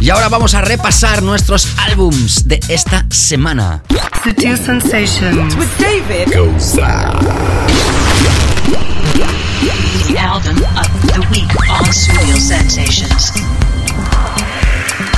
Y 0.00 0.10
ahora 0.10 0.28
vamos 0.28 0.54
a 0.54 0.60
repasar 0.60 1.22
nuestros 1.22 1.68
álbums 1.78 2.46
de 2.46 2.60
esta 2.68 3.06
semana. 3.10 3.82
Sutil 4.22 4.56
Sensations 4.56 5.54
with 5.56 5.68
David 5.78 6.32
Gausa. 6.32 7.12
The 10.06 10.18
album 10.18 10.56
of 10.76 11.12
the 11.12 11.20
week 11.30 11.50
on 11.70 11.92
Studio 11.92 12.36
Sensations. 12.36 13.47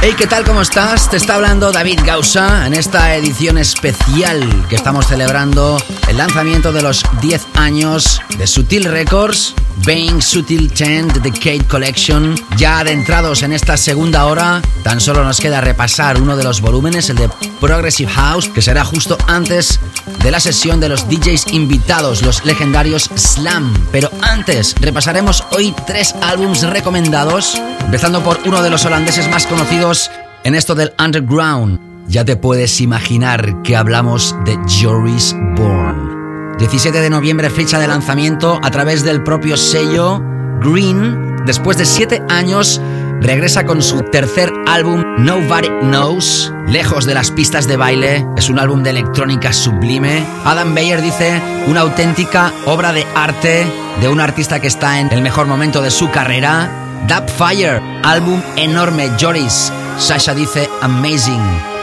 Hey, 0.03 0.15
¿qué 0.17 0.27
tal? 0.27 0.45
¿Cómo 0.45 0.63
estás? 0.63 1.11
Te 1.11 1.19
está 1.19 1.35
hablando 1.35 1.73
David 1.73 2.01
Gausa 2.07 2.67
en 2.67 2.73
esta 2.73 3.15
edición 3.17 3.59
especial 3.59 4.67
que 4.71 4.77
estamos 4.77 5.07
celebrando 5.07 5.77
el 6.09 6.17
lanzamiento 6.17 6.73
de 6.73 6.81
los 6.81 7.05
10 7.21 7.49
años 7.57 8.23
de 8.39 8.47
Sutil 8.47 8.85
Records, 8.85 9.55
Bang 9.87 10.23
Sutil 10.23 10.71
10 10.71 11.23
Decade 11.23 11.67
Collection. 11.69 12.35
Ya 12.57 12.79
adentrados 12.79 13.43
en 13.43 13.53
esta 13.53 13.77
segunda 13.77 14.25
hora, 14.25 14.63
tan 14.83 15.03
solo 15.03 15.23
nos 15.23 15.39
queda 15.39 15.61
repasar 15.61 16.19
uno 16.19 16.35
de 16.35 16.45
los 16.45 16.63
volúmenes, 16.63 17.11
el 17.11 17.17
de 17.17 17.29
Progressive 17.61 18.11
House, 18.11 18.49
que 18.49 18.63
será 18.63 18.87
justo 18.87 19.19
antes 19.27 19.81
de 20.23 20.31
la 20.31 20.41
sesión 20.41 20.81
de 20.81 20.89
los 20.89 21.09
DJs 21.09 21.53
invitados, 21.53 22.23
los 22.23 22.45
legendarios 22.45 23.11
Slam. 23.15 23.73
Pero 23.93 24.11
antes, 24.23 24.75
repasaremos 24.81 25.45
hoy 25.53 25.75
tres 25.87 26.15
álbums 26.21 26.63
recomendados, 26.63 27.61
empezando 27.81 28.23
por 28.23 28.39
uno 28.47 28.63
de 28.63 28.71
los 28.71 28.85
holandeses 28.85 29.29
más 29.31 29.47
conocidos 29.47 30.11
en 30.45 30.55
esto 30.55 30.75
del 30.75 30.93
underground. 31.03 31.81
Ya 32.09 32.25
te 32.25 32.37
puedes 32.37 32.81
imaginar 32.81 33.63
que 33.63 33.77
hablamos 33.77 34.35
de 34.45 34.59
Joris 34.69 35.35
Bourne. 35.55 36.57
17 36.59 37.01
de 37.01 37.09
noviembre, 37.09 37.49
fecha 37.49 37.79
de 37.79 37.87
lanzamiento 37.87 38.59
a 38.63 38.71
través 38.71 39.03
del 39.03 39.23
propio 39.23 39.57
sello 39.57 40.23
Green. 40.61 41.37
Después 41.47 41.79
de 41.79 41.87
7 41.87 42.23
años, 42.29 42.81
regresa 43.21 43.65
con 43.65 43.83
su 43.83 44.01
tercer 44.03 44.53
álbum 44.67 45.05
Nobody 45.19 45.69
Knows, 45.83 46.53
lejos 46.67 47.07
de 47.07 47.15
las 47.15 47.31
pistas 47.31 47.67
de 47.67 47.77
baile. 47.77 48.27
Es 48.37 48.49
un 48.49 48.59
álbum 48.59 48.83
de 48.83 48.91
electrónica 48.91 49.53
sublime. 49.53 50.25
Adam 50.45 50.75
Bayer 50.75 51.03
dice 51.03 51.41
una 51.67 51.81
auténtica 51.81 52.53
obra 52.67 52.93
de 52.93 53.07
arte 53.15 53.67
de 54.01 54.09
un 54.09 54.21
artista 54.21 54.61
que 54.61 54.69
está 54.69 55.01
en 55.01 55.13
el 55.13 55.23
mejor 55.23 55.47
momento 55.47 55.83
de 55.83 55.91
su 55.91 56.11
carrera. 56.11 56.71
Dub 57.07 57.29
Fire, 57.29 57.81
álbum 58.03 58.43
enorme, 58.57 59.11
Joris. 59.21 59.73
Sasha 59.99 60.35
dice 60.35 60.69
amazing, 60.81 61.43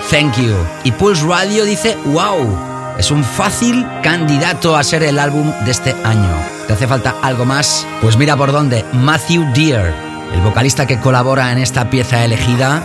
thank 0.09 0.35
you. 0.37 0.55
Y 0.83 0.91
Pulse 0.91 1.25
Radio 1.25 1.65
dice 1.65 1.95
wow. 2.05 2.67
Es 2.97 3.11
un 3.11 3.23
fácil 3.23 3.85
candidato 4.01 4.75
a 4.75 4.83
ser 4.83 5.03
el 5.03 5.19
álbum 5.19 5.53
de 5.65 5.71
este 5.71 5.95
año. 6.03 6.57
¿Te 6.65 6.73
hace 6.73 6.87
falta 6.87 7.15
algo 7.21 7.45
más? 7.45 7.85
Pues 8.01 8.17
mira 8.17 8.35
por 8.35 8.51
dónde. 8.51 8.83
Matthew 8.91 9.45
Deere, 9.53 9.93
el 10.33 10.41
vocalista 10.41 10.85
que 10.85 10.99
colabora 10.99 11.51
en 11.51 11.57
esta 11.57 11.89
pieza 11.89 12.23
elegida, 12.23 12.81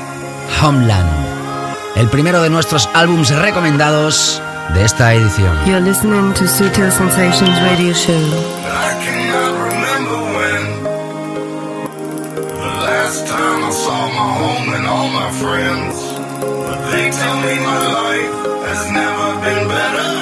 Homeland. 0.63 1.09
El 1.97 2.09
primero 2.09 2.43
de 2.43 2.51
nuestros 2.51 2.89
álbums 2.95 3.31
recomendados 3.31 4.43
de 4.75 4.85
esta 4.85 5.13
edición. 5.15 5.57
You're 5.67 5.81
listening 5.81 6.33
to 6.35 6.47
Sutil 6.47 6.91
Sensations 6.91 7.61
Radio 7.63 7.93
Show. 7.93 8.63
Friends. 15.41 15.97
But 16.41 16.91
they 16.93 17.11
tell 17.11 17.41
me 17.41 17.59
my 17.59 17.79
life 17.93 18.33
has 18.69 18.91
never 18.93 19.41
been 19.41 19.67
better. 19.67 20.22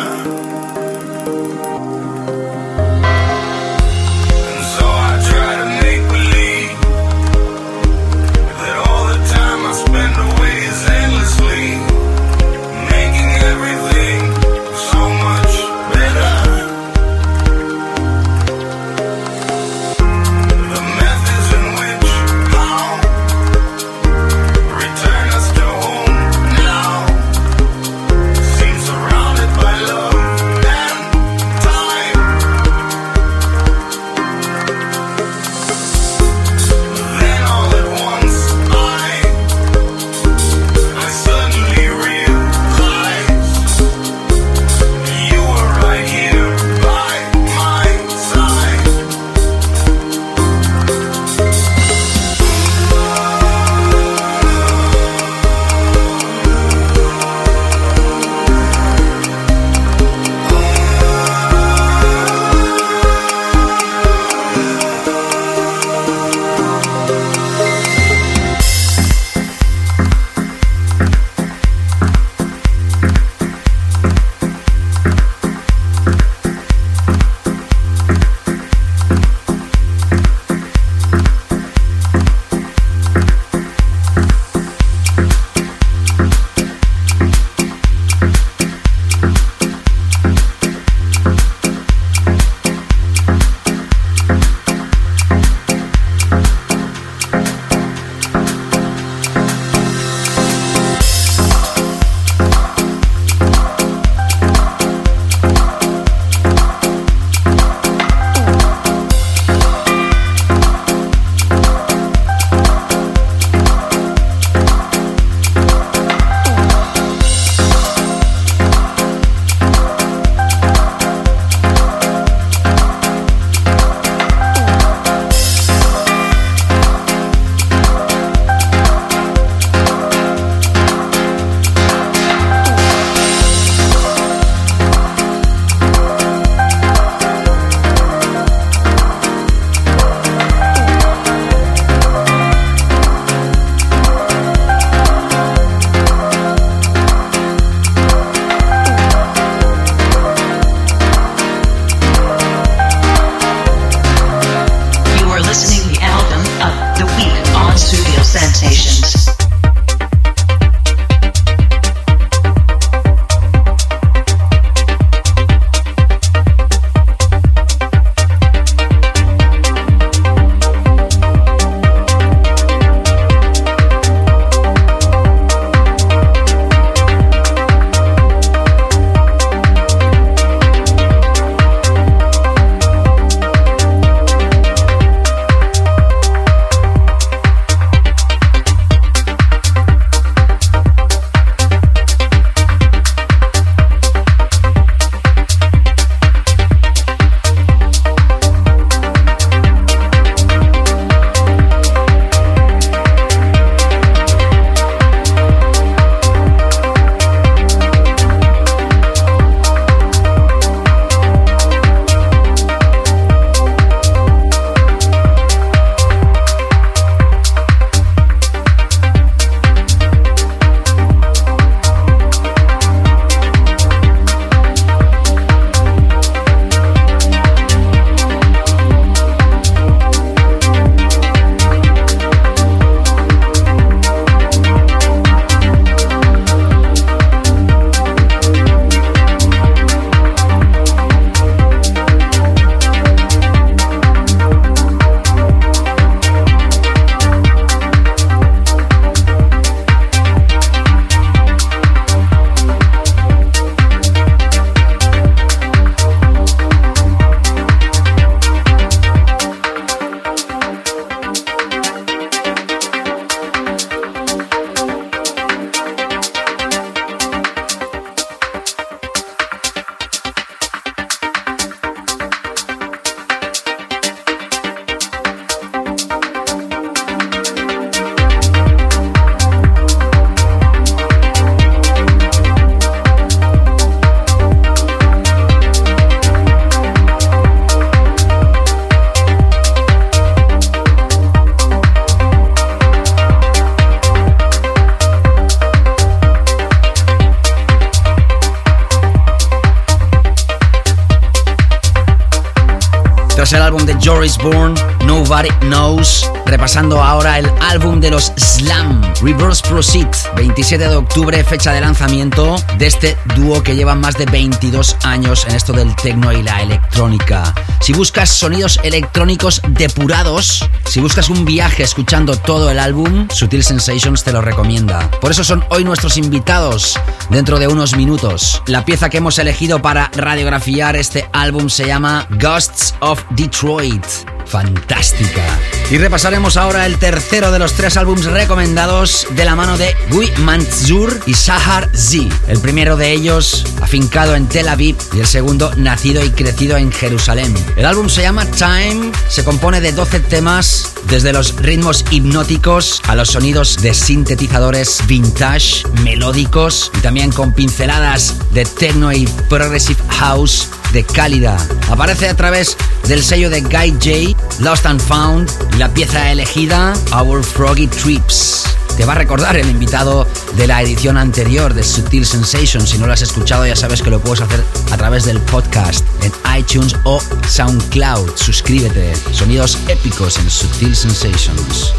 Repasando 306.70 307.02
ahora 307.02 307.36
el 307.36 307.50
álbum 307.62 307.98
de 307.98 308.12
los 308.12 308.32
Slam, 308.36 309.02
Reverse 309.22 309.60
Proceed, 309.68 310.06
27 310.36 310.88
de 310.88 310.94
octubre, 310.94 311.42
fecha 311.42 311.72
de 311.72 311.80
lanzamiento 311.80 312.54
de 312.78 312.86
este 312.86 313.16
dúo 313.34 313.60
que 313.60 313.74
lleva 313.74 313.96
más 313.96 314.16
de 314.16 314.24
22 314.26 314.96
años 315.02 315.44
en 315.48 315.56
esto 315.56 315.72
del 315.72 315.96
techno 315.96 316.32
y 316.32 316.44
la 316.44 316.62
electrónica. 316.62 317.52
Si 317.80 317.92
buscas 317.92 318.30
sonidos 318.30 318.78
electrónicos 318.84 319.60
depurados, 319.70 320.64
si 320.84 321.00
buscas 321.00 321.28
un 321.28 321.44
viaje 321.44 321.82
escuchando 321.82 322.36
todo 322.36 322.70
el 322.70 322.78
álbum, 322.78 323.26
Sutil 323.34 323.64
Sensations 323.64 324.22
te 324.22 324.30
lo 324.30 324.40
recomienda. 324.40 325.10
Por 325.20 325.32
eso 325.32 325.42
son 325.42 325.64
hoy 325.70 325.82
nuestros 325.82 326.18
invitados 326.18 327.00
dentro 327.30 327.58
de 327.58 327.66
unos 327.66 327.96
minutos. 327.96 328.62
La 328.66 328.84
pieza 328.84 329.10
que 329.10 329.18
hemos 329.18 329.40
elegido 329.40 329.82
para 329.82 330.08
radiografiar 330.14 330.94
este 330.94 331.28
álbum 331.32 331.68
se 331.68 331.88
llama 331.88 332.28
Ghosts 332.38 332.94
of 333.00 333.24
Detroit. 333.30 334.04
Fantástica. 334.46 335.42
Y 335.90 335.98
repasaremos 335.98 336.56
ahora 336.56 336.86
el 336.86 336.98
tercero 336.98 337.50
de 337.50 337.58
los 337.58 337.72
tres 337.72 337.96
álbums 337.96 338.24
recomendados 338.26 339.26
de 339.30 339.44
la 339.44 339.56
mano 339.56 339.76
de 339.76 339.96
Gui 340.10 340.30
Mantzur 340.38 341.20
y 341.26 341.34
Sahar 341.34 341.90
Z. 341.92 342.32
El 342.46 342.60
primero 342.60 342.96
de 342.96 343.10
ellos 343.10 343.66
afincado 343.82 344.36
en 344.36 344.46
Tel 344.46 344.68
Aviv 344.68 344.94
y 345.12 345.18
el 345.18 345.26
segundo 345.26 345.74
nacido 345.74 346.24
y 346.24 346.30
crecido 346.30 346.76
en 346.76 346.92
Jerusalén. 346.92 347.52
El 347.74 347.86
álbum 347.86 348.08
se 348.08 348.22
llama 348.22 348.46
Time, 348.46 349.10
se 349.28 349.42
compone 349.42 349.80
de 349.80 349.90
12 349.90 350.20
temas, 350.20 350.92
desde 351.08 351.32
los 351.32 351.56
ritmos 351.56 352.04
hipnóticos 352.12 353.02
a 353.08 353.16
los 353.16 353.30
sonidos 353.30 353.82
de 353.82 353.92
sintetizadores 353.92 355.02
vintage, 355.08 355.82
melódicos 356.04 356.92
y 356.98 357.00
también 357.00 357.32
con 357.32 357.52
pinceladas 357.52 358.36
de 358.52 358.64
techno 358.64 359.12
y 359.12 359.26
progressive 359.48 360.00
house 360.08 360.68
de 360.92 361.04
cálida. 361.04 361.56
Aparece 361.88 362.28
a 362.28 362.36
través 362.36 362.76
del 363.10 363.24
sello 363.24 363.50
de 363.50 363.60
Guy 363.60 363.90
J, 364.00 364.36
Lost 364.60 364.86
and 364.86 365.00
Found, 365.00 365.50
y 365.74 365.78
la 365.78 365.92
pieza 365.92 366.30
elegida, 366.30 366.94
Our 367.12 367.42
Froggy 367.42 367.88
Trips. 367.88 368.66
Te 368.96 369.04
va 369.04 369.14
a 369.14 369.16
recordar 369.16 369.56
el 369.56 369.68
invitado 369.68 370.28
de 370.56 370.68
la 370.68 370.80
edición 370.80 371.18
anterior 371.18 371.74
de 371.74 371.82
Sutil 371.82 372.24
Sensations. 372.24 372.90
Si 372.90 372.98
no 372.98 373.08
lo 373.08 373.12
has 373.12 373.22
escuchado, 373.22 373.66
ya 373.66 373.74
sabes 373.74 374.00
que 374.00 374.10
lo 374.10 374.20
puedes 374.20 374.42
hacer 374.42 374.62
a 374.92 374.96
través 374.96 375.24
del 375.24 375.40
podcast 375.40 376.06
en 376.22 376.32
iTunes 376.56 376.94
o 377.02 377.20
SoundCloud. 377.48 378.36
Suscríbete. 378.36 379.12
Sonidos 379.32 379.76
épicos 379.88 380.38
en 380.38 380.48
Sutil 380.48 380.94
Sensations. 380.94 381.92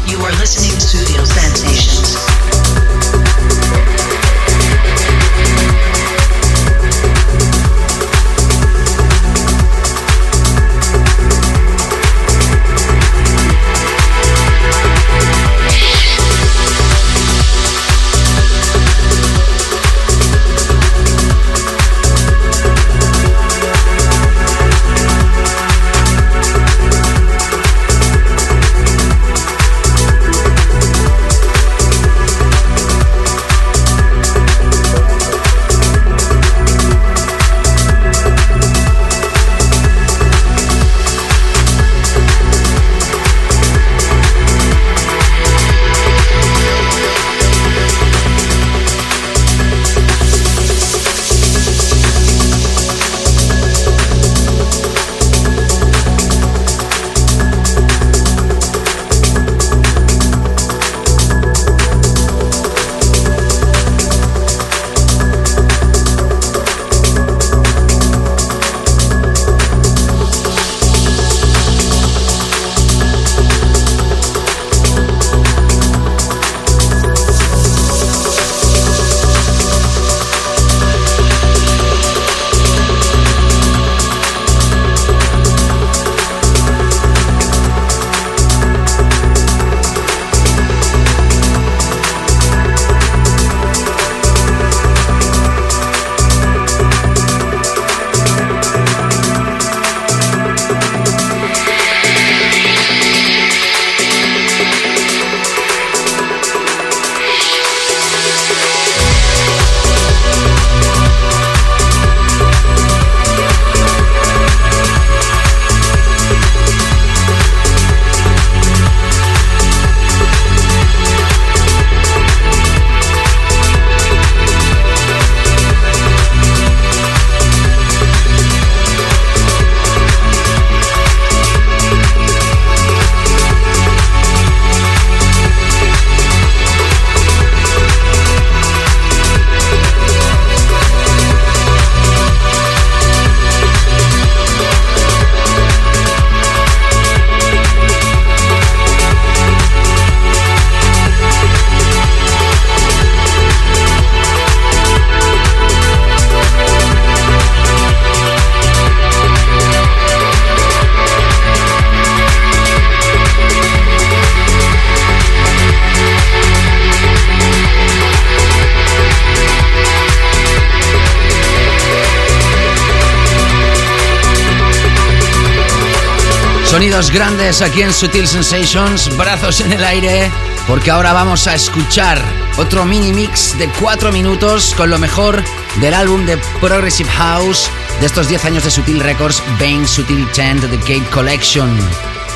Aquí 177.60 177.82
en 177.82 177.92
Sutil 177.92 178.26
Sensations, 178.26 179.14
brazos 179.16 179.60
en 179.60 179.72
el 179.72 179.84
aire, 179.84 180.30
porque 180.66 180.90
ahora 180.90 181.12
vamos 181.12 181.46
a 181.46 181.54
escuchar 181.54 182.20
otro 182.56 182.86
mini 182.86 183.12
mix 183.12 183.56
de 183.58 183.68
4 183.78 184.10
minutos 184.10 184.74
con 184.74 184.88
lo 184.88 184.98
mejor 184.98 185.44
del 185.80 185.92
álbum 185.92 186.24
de 186.24 186.38
Progressive 186.60 187.10
House 187.10 187.70
de 188.00 188.06
estos 188.06 188.26
10 188.28 188.46
años 188.46 188.64
de 188.64 188.70
Sutil 188.70 189.00
Records, 189.00 189.42
Bane 189.60 189.86
Sutil 189.86 190.26
10 190.34 190.62
The 190.62 190.76
Gate 190.78 191.10
Collection. 191.10 191.78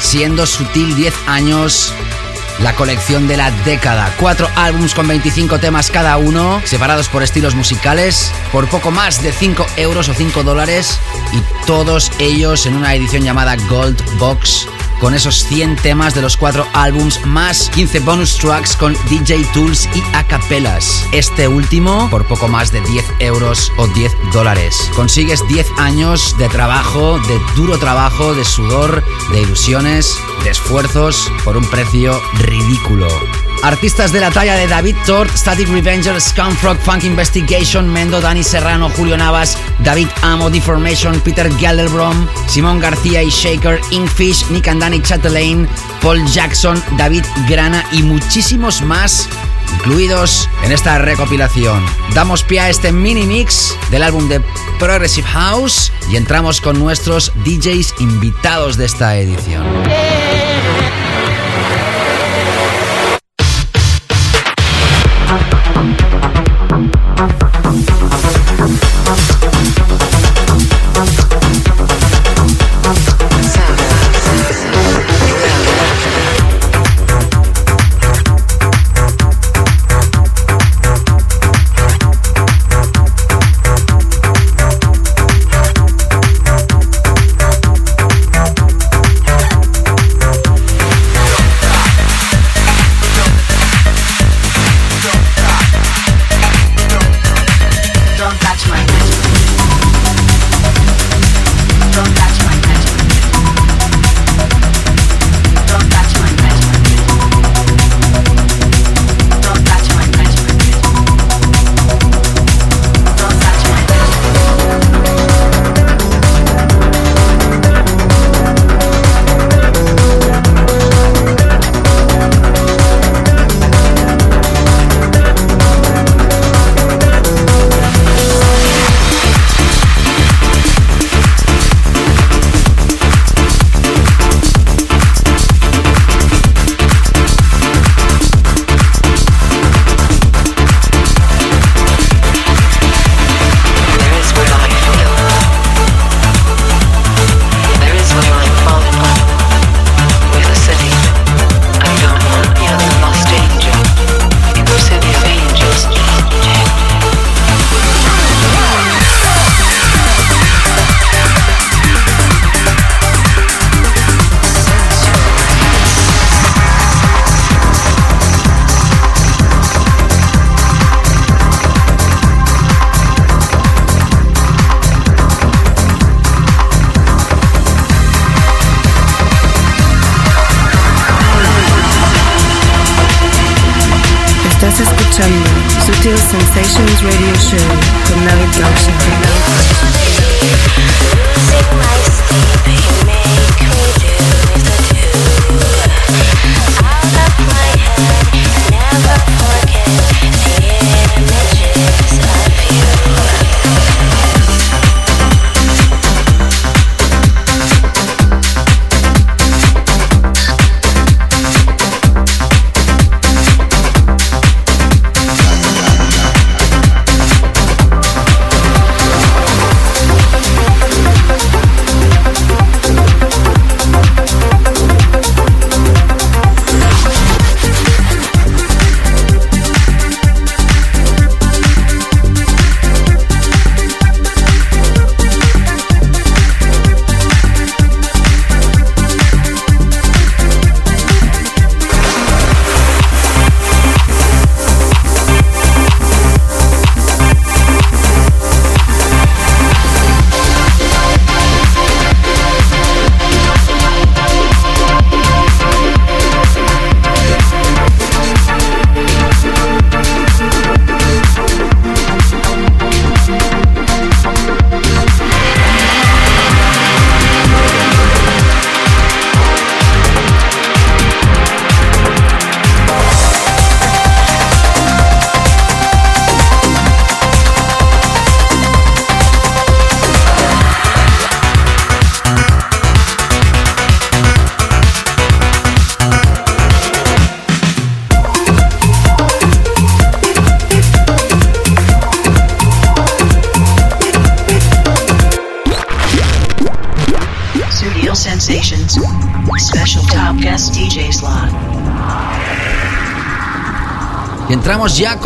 Siendo 0.00 0.46
Sutil 0.46 0.94
10 0.94 1.14
años, 1.26 1.92
la 2.60 2.74
colección 2.74 3.26
de 3.26 3.38
la 3.38 3.50
década. 3.64 4.14
Cuatro 4.20 4.48
álbums 4.54 4.94
con 4.94 5.08
25 5.08 5.58
temas 5.58 5.90
cada 5.90 6.18
uno, 6.18 6.60
separados 6.64 7.08
por 7.08 7.22
estilos 7.22 7.54
musicales, 7.54 8.30
por 8.52 8.68
poco 8.68 8.90
más 8.90 9.22
de 9.22 9.32
5 9.32 9.66
euros 9.78 10.08
o 10.08 10.14
5 10.14 10.44
dólares, 10.44 11.00
y 11.32 11.66
todos 11.66 12.12
ellos 12.18 12.66
en 12.66 12.76
una 12.76 12.94
edición 12.94 13.22
llamada 13.22 13.56
Gold 13.68 14.00
Box 14.18 14.68
con 15.00 15.14
esos 15.14 15.44
100 15.44 15.76
temas 15.76 16.14
de 16.14 16.22
los 16.22 16.36
cuatro 16.36 16.66
álbums 16.72 17.24
más 17.24 17.68
15 17.70 18.00
bonus 18.00 18.36
tracks 18.36 18.76
con 18.76 18.96
DJ 19.08 19.44
Tools 19.52 19.88
y 19.94 20.02
acapelas. 20.14 21.04
Este 21.12 21.48
último 21.48 22.08
por 22.10 22.26
poco 22.26 22.48
más 22.48 22.72
de 22.72 22.80
10 22.80 23.04
euros 23.20 23.72
o 23.76 23.86
10 23.86 24.12
dólares. 24.32 24.76
Consigues 24.94 25.46
10 25.48 25.66
años 25.78 26.36
de 26.38 26.48
trabajo, 26.48 27.18
de 27.20 27.40
duro 27.54 27.78
trabajo, 27.78 28.34
de 28.34 28.44
sudor, 28.44 29.04
de 29.32 29.42
ilusiones, 29.42 30.16
de 30.44 30.50
esfuerzos 30.50 31.30
por 31.44 31.56
un 31.56 31.64
precio 31.68 32.20
ridículo. 32.34 33.08
Artistas 33.62 34.12
de 34.12 34.20
la 34.20 34.30
talla 34.30 34.54
de 34.54 34.66
David 34.68 34.96
Tort, 35.06 35.34
Static 35.34 35.68
Revenger, 35.68 36.20
Scumfrog, 36.20 36.78
Funk 36.78 37.04
Investigation, 37.04 37.88
Mendo, 37.88 38.20
Dani 38.20 38.44
Serrano, 38.44 38.90
Julio 38.90 39.16
Navas, 39.16 39.58
David 39.80 40.08
Amo, 40.22 40.50
Deformation, 40.50 41.20
Peter 41.20 41.50
Gelderbrom, 41.56 42.28
Simón 42.48 42.80
García 42.80 43.22
y 43.22 43.30
Shaker, 43.30 43.80
Inkfish, 43.90 44.46
Nick 44.50 44.68
and 44.68 44.80
Danny 44.80 45.00
Chatelaine, 45.02 45.68
Paul 46.00 46.24
Jackson, 46.26 46.82
David 46.96 47.24
Grana 47.48 47.84
y 47.92 48.02
muchísimos 48.02 48.82
más 48.82 49.28
incluidos 49.74 50.48
en 50.62 50.72
esta 50.72 50.98
recopilación. 50.98 51.84
Damos 52.14 52.42
pie 52.42 52.60
a 52.60 52.70
este 52.70 52.92
mini 52.92 53.24
mix 53.24 53.76
del 53.90 54.02
álbum 54.02 54.28
de 54.28 54.40
Progressive 54.78 55.26
House 55.28 55.92
y 56.10 56.16
entramos 56.16 56.60
con 56.60 56.78
nuestros 56.78 57.32
DJs 57.44 57.94
invitados 58.00 58.76
de 58.76 58.86
esta 58.86 59.16
edición. 59.16 59.64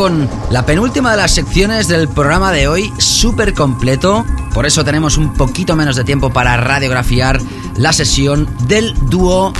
Con 0.01 0.31
la 0.51 0.65
penúltima 0.65 1.11
de 1.11 1.19
las 1.19 1.33
secciones 1.33 1.87
del 1.87 2.09
programa 2.09 2.53
de 2.53 2.69
hoy, 2.69 2.91
súper 2.97 3.53
completo. 3.53 4.25
Por 4.55 4.65
eso 4.65 4.83
tenemos 4.83 5.19
un 5.19 5.35
poquito 5.35 5.77
menos 5.77 5.95
de 5.95 6.05
tiempo 6.05 6.33
para 6.33 6.57
radiografiar 6.57 7.39
la 7.77 7.93
sesión 7.93 8.49
del 8.67 8.95
dúo 9.11 9.53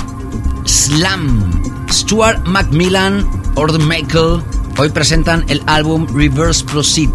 Slam. 0.65 1.61
Stuart 1.91 2.47
Macmillan, 2.47 3.29
Ord 3.53 3.83
Michael, 3.83 4.41
hoy 4.79 4.89
presentan 4.89 5.45
el 5.47 5.61
álbum 5.67 6.07
Reverse 6.11 6.65
Proceed. 6.65 7.11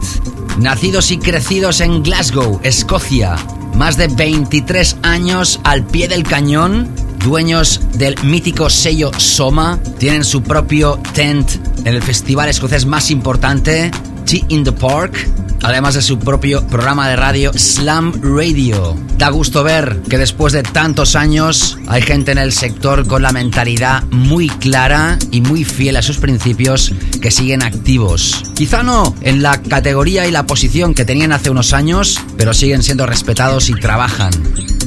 Nacidos 0.61 1.11
y 1.11 1.19
crecidos 1.19 1.81
en 1.81 2.05
Glasgow, 2.05 2.61
Escocia, 2.63 3.35
más 3.75 3.97
de 3.97 4.07
23 4.07 4.99
años 5.03 5.59
al 5.65 5.85
pie 5.85 6.07
del 6.07 6.23
cañón, 6.23 6.95
dueños 7.25 7.81
del 7.95 8.15
mítico 8.23 8.71
sello 8.71 9.11
Soma, 9.19 9.81
tienen 9.99 10.23
su 10.23 10.45
propio 10.45 11.01
tent 11.13 11.66
en 11.87 11.95
el 11.95 12.03
festival 12.03 12.49
escocés 12.49 12.85
más 12.85 13.13
importante, 13.13 13.93
Tea 14.25 14.45
in 14.49 14.65
the 14.65 14.73
Park, 14.73 15.15
además 15.63 15.95
de 15.95 16.03
su 16.03 16.19
propio 16.19 16.67
programa 16.67 17.09
de 17.09 17.15
radio 17.15 17.53
Slam 17.55 18.13
Radio. 18.23 18.97
Da 19.17 19.31
gusto 19.31 19.63
ver 19.63 20.03
que 20.09 20.19
después 20.19 20.53
de 20.53 20.65
tantos 20.65 21.15
años 21.15 21.79
hay 21.87 22.03
gente 22.03 22.33
en 22.33 22.39
el 22.39 22.53
sector 22.53 23.07
con 23.07 23.23
la 23.23 23.31
mentalidad 23.31 24.03
muy 24.11 24.49
clara 24.49 25.17
y 25.31 25.41
muy 25.41 25.63
fiel 25.63 25.97
a 25.97 26.03
sus 26.03 26.19
principios 26.19 26.93
que 27.23 27.31
siguen 27.31 27.63
activos. 27.63 28.43
Quizá 28.55 28.83
no 28.83 29.15
en 29.21 29.43
la 29.43 29.63
categoría 29.63 30.27
y 30.27 30.33
la 30.33 30.45
posición 30.45 30.93
que 30.93 31.05
tenían 31.05 31.33
hace 31.33 31.51
unos 31.51 31.73
años, 31.73 32.21
pero 32.37 32.53
siguen 32.53 32.83
siendo 32.83 33.07
respetados 33.07 33.71
y 33.71 33.75
trabajan 33.75 34.33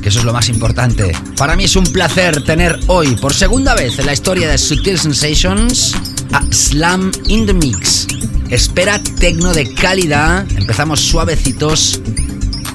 que 0.01 0.09
eso 0.09 0.19
es 0.19 0.25
lo 0.25 0.33
más 0.33 0.49
importante. 0.49 1.11
Para 1.37 1.55
mí 1.55 1.65
es 1.65 1.75
un 1.75 1.85
placer 1.85 2.43
tener 2.43 2.79
hoy, 2.87 3.15
por 3.15 3.33
segunda 3.33 3.75
vez 3.75 3.99
en 3.99 4.05
la 4.05 4.13
historia 4.13 4.49
de 4.49 4.57
Sutil 4.57 4.97
Sensations, 4.97 5.93
a 6.33 6.53
Slam 6.53 7.11
in 7.27 7.45
the 7.45 7.53
Mix. 7.53 8.07
Espera 8.49 8.99
tecno 9.19 9.53
de 9.53 9.73
calidad, 9.73 10.45
empezamos 10.57 10.99
suavecitos 10.99 12.01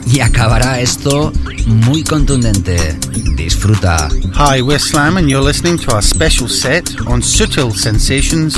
y 0.06 0.20
acabará 0.20 0.80
esto 0.80 1.32
muy 1.66 2.02
contundente. 2.04 2.76
Disfruta. 3.36 4.08
Hi, 4.34 4.62
we're 4.62 4.78
Slam, 4.78 5.16
and 5.16 5.28
you're 5.28 5.44
listening 5.44 5.78
to 5.78 5.92
our 5.92 6.02
special 6.02 6.48
set 6.48 6.88
on 7.06 7.20
Sutil 7.20 7.72
Sensations 7.72 8.56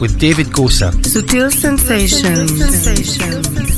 with 0.00 0.18
David 0.18 0.48
Gosa. 0.48 0.92
Sutil 1.02 1.50
Sensations. 1.50 2.58
that 2.58 3.75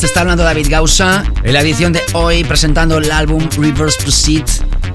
Te 0.00 0.06
está 0.06 0.22
hablando 0.22 0.44
David 0.44 0.68
Gausa 0.70 1.22
en 1.44 1.52
la 1.52 1.60
edición 1.60 1.92
de 1.92 2.00
hoy 2.14 2.42
presentando 2.42 2.96
el 2.96 3.10
álbum 3.10 3.46
Reverse 3.58 4.00
Proceed, 4.00 4.44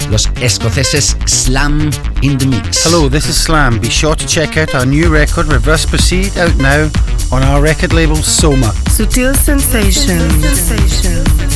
los 0.10 0.28
escoceses 0.42 1.16
Slam 1.26 1.92
in 2.22 2.40
the 2.40 2.48
Mix. 2.48 2.84
Hello, 2.88 3.08
this 3.08 3.28
is 3.28 3.36
Slam. 3.36 3.80
Be 3.80 3.88
sure 3.88 4.16
to 4.16 4.26
check 4.26 4.58
out 4.58 4.74
our 4.74 4.84
new 4.84 5.08
record, 5.08 5.46
Reverse 5.46 5.86
Proceed, 5.86 6.36
out 6.40 6.56
now 6.56 6.90
on 7.32 7.44
our 7.44 7.62
record 7.62 7.94
label 7.94 8.16
Soma. 8.16 8.74
Sutil 8.90 9.36
Sensations. 9.36 10.42
listening 10.42 11.55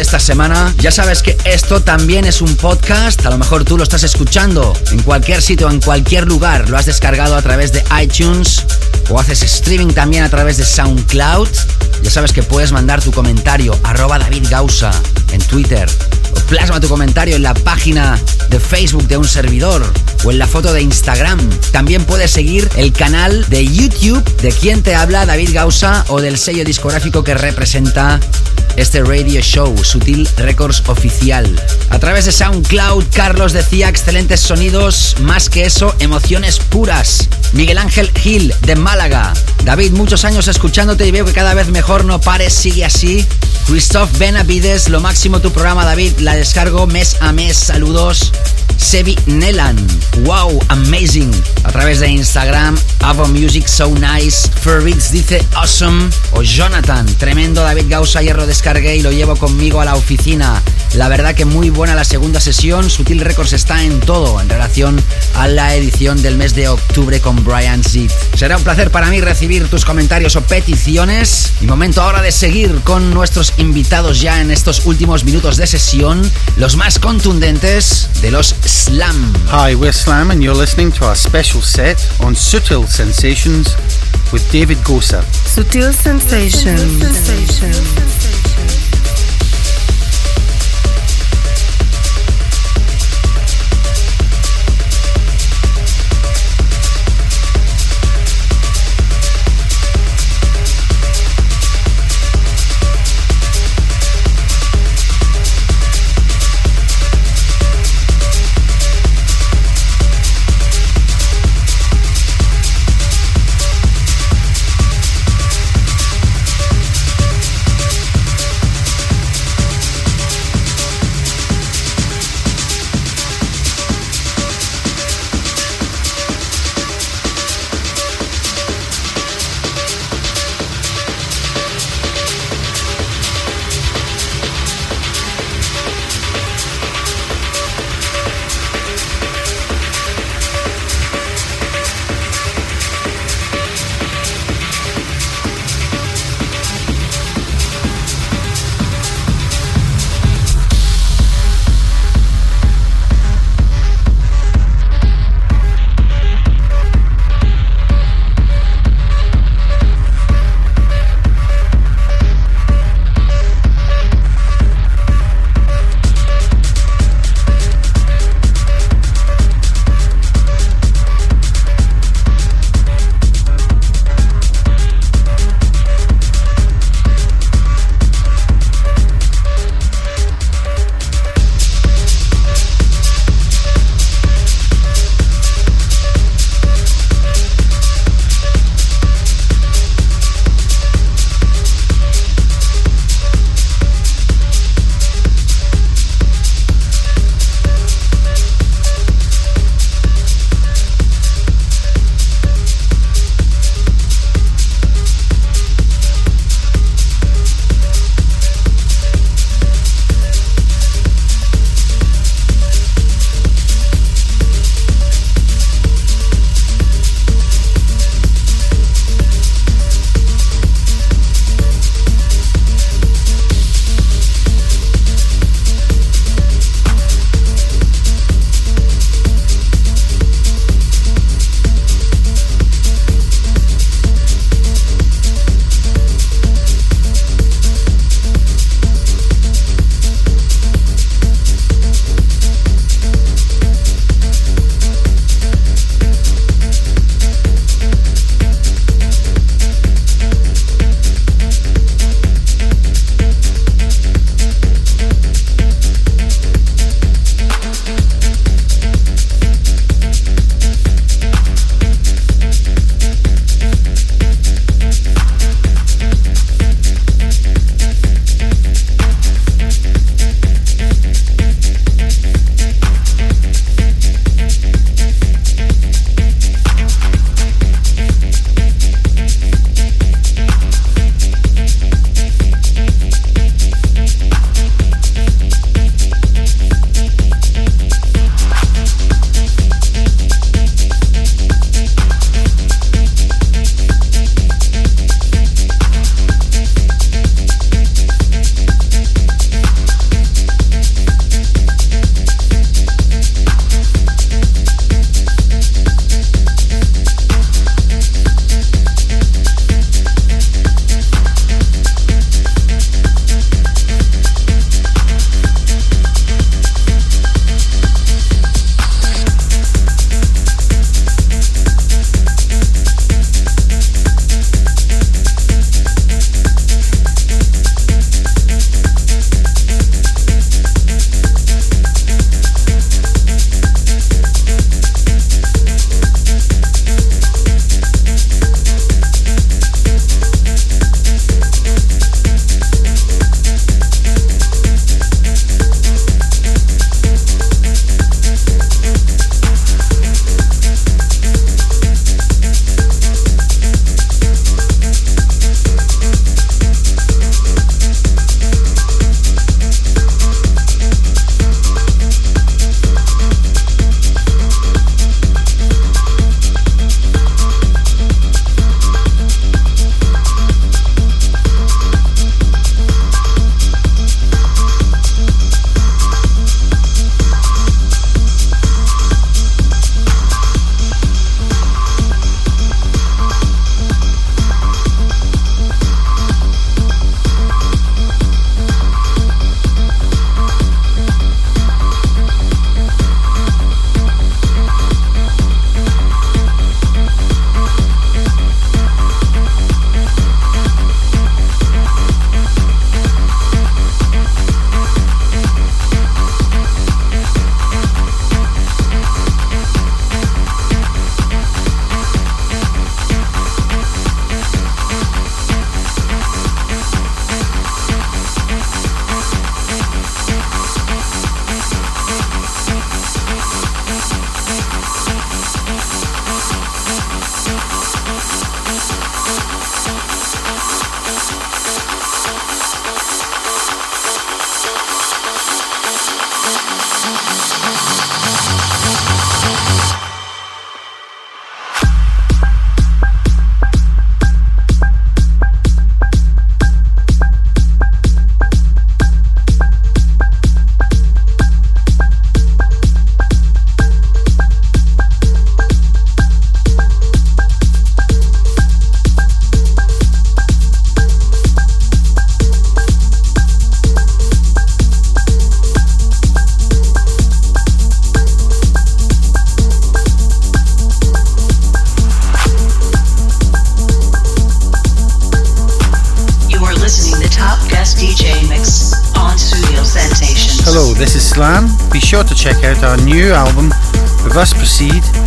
esta 0.00 0.20
semana. 0.20 0.74
Ya 0.78 0.90
sabes 0.90 1.22
que 1.22 1.36
esto 1.44 1.80
también 1.80 2.24
es 2.24 2.40
un 2.40 2.54
podcast. 2.56 3.24
A 3.26 3.30
lo 3.30 3.38
mejor 3.38 3.64
tú 3.64 3.76
lo 3.76 3.82
estás 3.82 4.02
escuchando 4.02 4.72
en 4.90 5.02
cualquier 5.02 5.42
sitio, 5.42 5.70
en 5.70 5.80
cualquier 5.80 6.26
lugar. 6.26 6.68
Lo 6.68 6.76
has 6.76 6.86
descargado 6.86 7.36
a 7.36 7.42
través 7.42 7.72
de 7.72 7.82
iTunes 8.00 8.64
o 9.10 9.18
haces 9.18 9.42
streaming 9.42 9.92
también 9.92 10.24
a 10.24 10.28
través 10.28 10.56
de 10.56 10.64
SoundCloud. 10.64 11.48
Ya 12.02 12.10
sabes 12.10 12.32
que 12.32 12.42
puedes 12.42 12.72
mandar 12.72 13.02
tu 13.02 13.10
comentario 13.10 13.78
arroba 13.82 14.18
David 14.18 14.46
Gausa 14.48 14.90
en 15.32 15.40
Twitter 15.42 15.88
o 16.36 16.40
plasma 16.46 16.80
tu 16.80 16.88
comentario 16.88 17.36
en 17.36 17.42
la 17.42 17.54
página 17.54 18.18
de 18.50 18.60
Facebook 18.60 19.08
de 19.08 19.16
un 19.16 19.26
servidor 19.26 19.84
o 20.24 20.30
en 20.30 20.38
la 20.38 20.46
foto 20.46 20.72
de 20.72 20.82
Instagram. 20.82 21.38
También 21.72 22.04
puedes 22.04 22.30
seguir 22.30 22.68
el 22.76 22.92
canal 22.92 23.44
de 23.48 23.66
YouTube 23.66 24.24
de 24.42 24.52
quien 24.52 24.82
te 24.82 24.94
habla 24.94 25.26
David 25.26 25.50
Gausa 25.52 26.04
o 26.08 26.20
del 26.20 26.38
sello 26.38 26.64
discográfico 26.64 27.24
que 27.24 27.34
representa 27.34 28.20
este 28.80 29.02
radio 29.02 29.40
show, 29.40 29.76
Sutil 29.82 30.28
Records 30.36 30.82
Oficial. 30.86 31.48
A 31.90 31.98
través 31.98 32.26
de 32.26 32.32
SoundCloud, 32.32 33.04
Carlos 33.12 33.52
decía 33.52 33.88
excelentes 33.88 34.40
sonidos, 34.40 35.16
más 35.20 35.50
que 35.50 35.64
eso, 35.64 35.94
emociones 35.98 36.58
puras. 36.58 37.28
Miguel 37.52 37.78
Ángel 37.78 38.10
Gil, 38.12 38.54
de 38.62 38.76
Málaga. 38.76 39.32
David, 39.64 39.92
muchos 39.92 40.24
años 40.24 40.48
escuchándote 40.48 41.06
y 41.06 41.10
veo 41.10 41.24
que 41.24 41.32
cada 41.32 41.54
vez 41.54 41.68
mejor, 41.68 42.04
no 42.04 42.20
pares, 42.20 42.52
sigue 42.52 42.84
así. 42.84 43.26
Christoph 43.66 44.16
Benavides, 44.18 44.88
lo 44.88 45.00
máximo 45.00 45.40
tu 45.40 45.50
programa, 45.50 45.84
David, 45.84 46.18
la 46.20 46.36
descargo 46.36 46.86
mes 46.86 47.16
a 47.20 47.32
mes, 47.32 47.56
saludos. 47.56 48.32
Sebi 48.76 49.18
Nelan, 49.26 49.76
wow, 50.24 50.58
amazing. 50.68 51.30
A 51.64 51.70
través 51.70 52.00
de 52.00 52.08
Instagram, 52.08 52.76
Avo 53.00 53.26
Music, 53.28 53.66
so 53.66 53.94
nice. 53.94 54.48
Furbeats 54.62 55.12
dice 55.12 55.44
awesome. 55.54 56.10
O 56.32 56.42
Jonathan, 56.42 57.06
tremendo 57.18 57.62
David 57.62 57.86
Gausa, 57.88 58.20
ayer 58.20 58.36
lo 58.36 58.46
descargué 58.46 58.96
y 58.96 59.02
lo 59.02 59.10
llevo 59.10 59.36
conmigo 59.36 59.80
a 59.80 59.84
la 59.84 59.94
oficina. 59.94 60.62
La 60.94 61.08
verdad 61.08 61.34
que 61.34 61.44
muy 61.44 61.70
buena 61.70 61.94
la 61.94 62.04
segunda 62.04 62.40
sesión. 62.40 62.90
Sutil 62.90 63.20
Records 63.20 63.52
está 63.52 63.82
en 63.82 64.00
todo 64.00 64.40
en 64.40 64.48
relación 64.48 65.00
a 65.34 65.46
la 65.46 65.74
edición 65.74 66.20
del 66.22 66.36
mes 66.36 66.54
de 66.54 66.68
octubre 66.68 67.20
con 67.20 67.44
Brian 67.44 67.84
Zip. 67.84 68.10
Será 68.34 68.56
un 68.56 68.64
placer 68.64 68.90
para 68.90 69.08
mí 69.08 69.20
recibir 69.20 69.68
tus 69.68 69.84
comentarios 69.84 70.36
o 70.36 70.42
peticiones. 70.42 71.52
Y 71.60 71.66
momento 71.66 72.02
ahora 72.02 72.22
de 72.22 72.32
seguir 72.32 72.80
con 72.84 73.12
nuestros 73.12 73.54
invitados 73.58 74.20
ya 74.20 74.40
en 74.40 74.50
estos 74.50 74.86
últimos 74.86 75.24
minutos 75.24 75.56
de 75.56 75.66
sesión, 75.66 76.28
los 76.56 76.76
más 76.76 76.98
contundentes 76.98 78.08
de 78.20 78.30
los 78.30 78.54
Slam. 78.64 79.32
Hi, 79.50 79.74
we're 79.74 79.92
Slam, 79.92 80.30
and 80.30 80.42
you're 80.42 80.58
listening 80.58 80.90
to 80.92 81.06
our 81.06 81.16
special 81.16 81.62
set 81.62 81.98
on 82.20 82.34
Sutil 82.34 82.86
Sensations 82.86 83.76
with 84.32 84.42
David 84.50 84.78
Gosa. 84.84 85.22
Sutil 85.44 85.92
Sensations. 85.92 88.17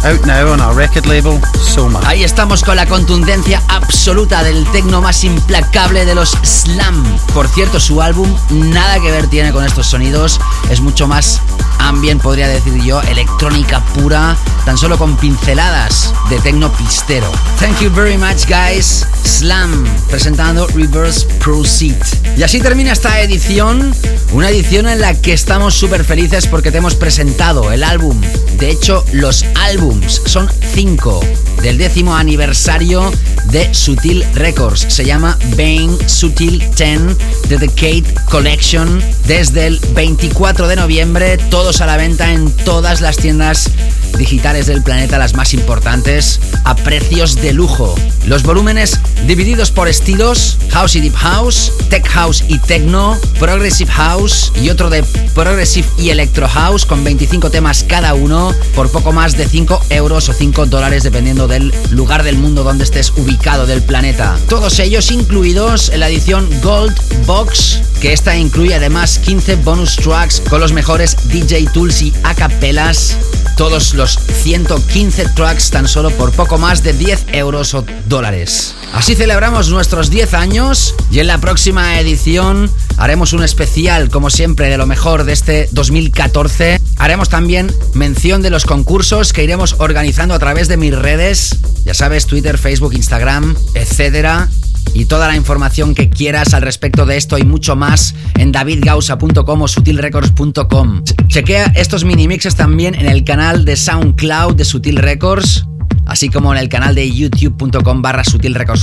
Out 0.03 0.25
now 0.25 0.51
on 0.51 0.61
our 0.61 0.75
record 0.75 1.05
label, 1.05 1.39
Soma. 1.61 1.99
Ahí 2.05 2.23
estamos 2.23 2.63
con 2.63 2.75
la 2.75 2.85
contundencia 2.85 3.61
absoluta 3.67 4.43
del 4.43 4.65
tecno 4.71 5.01
más 5.01 5.23
implacable 5.23 6.05
de 6.05 6.15
los 6.15 6.37
Slam. 6.43 7.03
Por 7.33 7.47
cierto, 7.47 7.79
su 7.79 8.01
álbum 8.01 8.33
nada 8.49 8.99
que 8.99 9.11
ver 9.11 9.27
tiene 9.27 9.51
con 9.51 9.63
estos 9.63 9.87
sonidos, 9.87 10.39
es 10.69 10.81
mucho 10.81 11.07
más 11.07 11.41
ambient, 11.79 12.21
podría 12.21 12.47
decir 12.47 12.73
yo, 12.83 13.01
electrónica 13.01 13.83
pura, 13.95 14.35
tan 14.65 14.77
solo 14.77 14.97
con 14.97 15.17
pinceladas 15.17 16.13
de 16.29 16.39
tecno 16.39 16.71
pistero. 16.71 17.31
Thank 17.59 17.79
you 17.79 17.89
very 17.91 18.17
much, 18.17 18.47
guys. 18.47 19.05
Slam 19.23 19.85
presentando 20.09 20.67
Reverse 20.67 21.25
Proceed. 21.39 21.95
Y 22.37 22.43
así 22.43 22.59
termina 22.59 22.91
esta 22.91 23.19
edición, 23.21 23.93
una 24.33 24.49
edición 24.49 24.87
en 24.87 25.01
la 25.01 25.13
que 25.13 25.33
estamos 25.33 25.73
súper 25.73 26.05
felices 26.05 26.47
porque 26.47 26.71
te 26.71 26.77
hemos 26.77 26.95
presentado 26.95 27.71
el 27.71 27.83
álbum. 27.83 28.19
De 28.57 28.69
hecho, 28.69 29.03
los 29.11 29.45
álbums 29.55 30.21
son 30.25 30.49
cinco 30.73 31.19
del 31.61 31.77
décimo 31.77 32.15
aniversario 32.15 33.11
de 33.51 33.73
Sutil 33.73 34.25
Records. 34.33 34.85
Se 34.87 35.03
llama 35.03 35.37
Bane 35.57 35.97
Sutil 36.07 36.59
10 36.75 37.17
The 37.49 37.57
Decade 37.57 38.03
Collection. 38.29 39.01
Desde 39.27 39.67
el 39.67 39.79
24 39.93 40.67
de 40.67 40.75
noviembre, 40.75 41.37
todos 41.37 41.81
a 41.81 41.85
la 41.85 41.97
venta 41.97 42.31
en 42.31 42.51
todas 42.51 43.01
las 43.01 43.17
tiendas 43.17 43.69
digitales 44.17 44.67
del 44.67 44.83
planeta, 44.83 45.17
las 45.17 45.33
más 45.33 45.53
importantes, 45.53 46.39
a 46.63 46.75
precios 46.75 47.35
de 47.41 47.53
lujo. 47.53 47.95
Los 48.25 48.43
volúmenes 48.43 48.99
divididos 49.25 49.71
por 49.71 49.87
estilos, 49.87 50.57
House 50.69 50.95
y 50.95 51.01
Deep 51.01 51.15
House, 51.15 51.73
Tech 51.89 52.07
House 52.07 52.43
y 52.47 52.59
Techno, 52.59 53.17
Progressive 53.39 53.91
House 53.91 54.20
y 54.21 54.69
otro 54.69 54.91
de 54.91 55.03
Progressive 55.33 55.87
y 55.97 56.11
Electro 56.11 56.47
House 56.47 56.85
con 56.85 57.03
25 57.03 57.49
temas 57.49 57.83
cada 57.83 58.13
uno 58.13 58.53
por 58.75 58.91
poco 58.91 59.11
más 59.11 59.35
de 59.35 59.47
5 59.47 59.85
euros 59.89 60.29
o 60.29 60.33
5 60.33 60.67
dólares 60.67 61.01
dependiendo 61.01 61.47
del 61.47 61.73
lugar 61.89 62.21
del 62.21 62.37
mundo 62.37 62.63
donde 62.63 62.83
estés 62.83 63.11
ubicado 63.17 63.65
del 63.65 63.81
planeta. 63.81 64.37
Todos 64.47 64.77
ellos 64.77 65.09
incluidos 65.09 65.89
en 65.89 66.01
la 66.01 66.09
edición 66.09 66.47
Gold 66.61 66.95
Box, 67.25 67.81
que 67.99 68.13
esta 68.13 68.37
incluye 68.37 68.75
además 68.75 69.17
15 69.17 69.55
bonus 69.55 69.95
tracks 69.95 70.39
con 70.47 70.61
los 70.61 70.71
mejores 70.71 71.17
DJ 71.29 71.67
tools 71.73 72.03
y 72.03 72.13
acapelas 72.21 73.17
todos 73.57 73.93
los 73.93 74.17
115 74.17 75.29
tracks 75.35 75.71
tan 75.71 75.87
solo 75.87 76.11
por 76.11 76.31
poco 76.31 76.57
más 76.57 76.83
de 76.83 76.93
10 76.93 77.25
euros 77.33 77.73
o 77.73 77.83
dólares. 78.07 78.75
Así 78.93 79.15
celebramos 79.15 79.69
nuestros 79.69 80.09
10 80.09 80.33
años 80.33 80.95
y 81.11 81.19
en 81.19 81.27
la 81.27 81.39
próxima 81.39 81.99
edición 81.99 82.71
haremos 82.97 83.33
un 83.33 83.43
especial, 83.43 84.09
como 84.11 84.29
siempre, 84.29 84.69
de 84.69 84.77
lo 84.77 84.85
mejor 84.85 85.23
de 85.23 85.33
este 85.33 85.67
2014. 85.71 86.79
Haremos 86.97 87.29
también 87.29 87.73
mención 87.93 88.41
de 88.41 88.49
los 88.49 88.65
concursos 88.65 89.33
que 89.33 89.43
iremos 89.43 89.75
organizando 89.79 90.33
a 90.33 90.39
través 90.39 90.67
de 90.67 90.77
mis 90.77 90.95
redes, 90.95 91.57
ya 91.83 91.93
sabes, 91.93 92.27
Twitter, 92.27 92.57
Facebook, 92.57 92.93
Instagram, 92.93 93.55
etcétera 93.73 94.49
y 94.93 95.05
toda 95.05 95.27
la 95.27 95.35
información 95.35 95.95
que 95.95 96.09
quieras 96.09 96.53
al 96.53 96.61
respecto 96.61 97.05
de 97.05 97.17
esto 97.17 97.37
y 97.37 97.43
mucho 97.43 97.75
más 97.75 98.15
en 98.35 98.51
davidgausa.com 98.51 99.61
o 99.61 99.67
sutilrecords.com. 99.67 101.03
Chequea 101.27 101.71
estos 101.75 102.03
mini 102.03 102.27
mixes 102.27 102.55
también 102.55 102.95
en 102.95 103.07
el 103.07 103.23
canal 103.23 103.65
de 103.65 103.75
SoundCloud 103.75 104.55
de 104.55 104.65
Sutil 104.65 104.97
Records, 104.97 105.65
así 106.05 106.29
como 106.29 106.53
en 106.53 106.59
el 106.59 106.69
canal 106.69 106.95
de 106.95 107.11
youtube.com 107.11 108.01
barra 108.01 108.23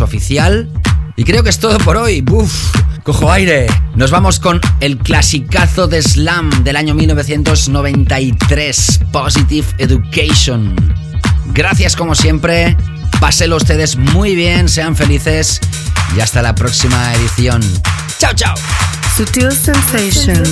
oficial. 0.01 0.71
Y 1.19 1.25
creo 1.25 1.43
que 1.43 1.51
es 1.51 1.59
todo 1.59 1.77
por 1.79 1.97
hoy. 1.97 2.21
Buf, 2.21 2.73
cojo 3.03 3.33
aire. 3.33 3.67
Nos 3.97 4.13
vamos 4.13 4.39
con 4.39 4.61
el 4.79 4.99
clasicazo 4.99 5.89
de 5.89 6.01
Slam 6.01 6.63
del 6.63 6.77
año 6.77 6.95
1993, 6.95 9.01
Positive 9.11 9.67
Education. 9.79 10.77
Gracias 11.47 11.97
como 11.97 12.15
siempre. 12.15 12.77
Pásenlo 13.19 13.57
ustedes 13.57 13.97
muy 13.97 14.37
bien, 14.37 14.69
sean 14.69 14.95
felices 14.95 15.59
y 16.17 16.21
hasta 16.21 16.41
la 16.41 16.55
próxima 16.55 17.13
edición. 17.15 17.63
Chao, 18.21 18.33
chao. 18.35 18.55
Sutil 19.17 19.51
sensation. 19.51 20.45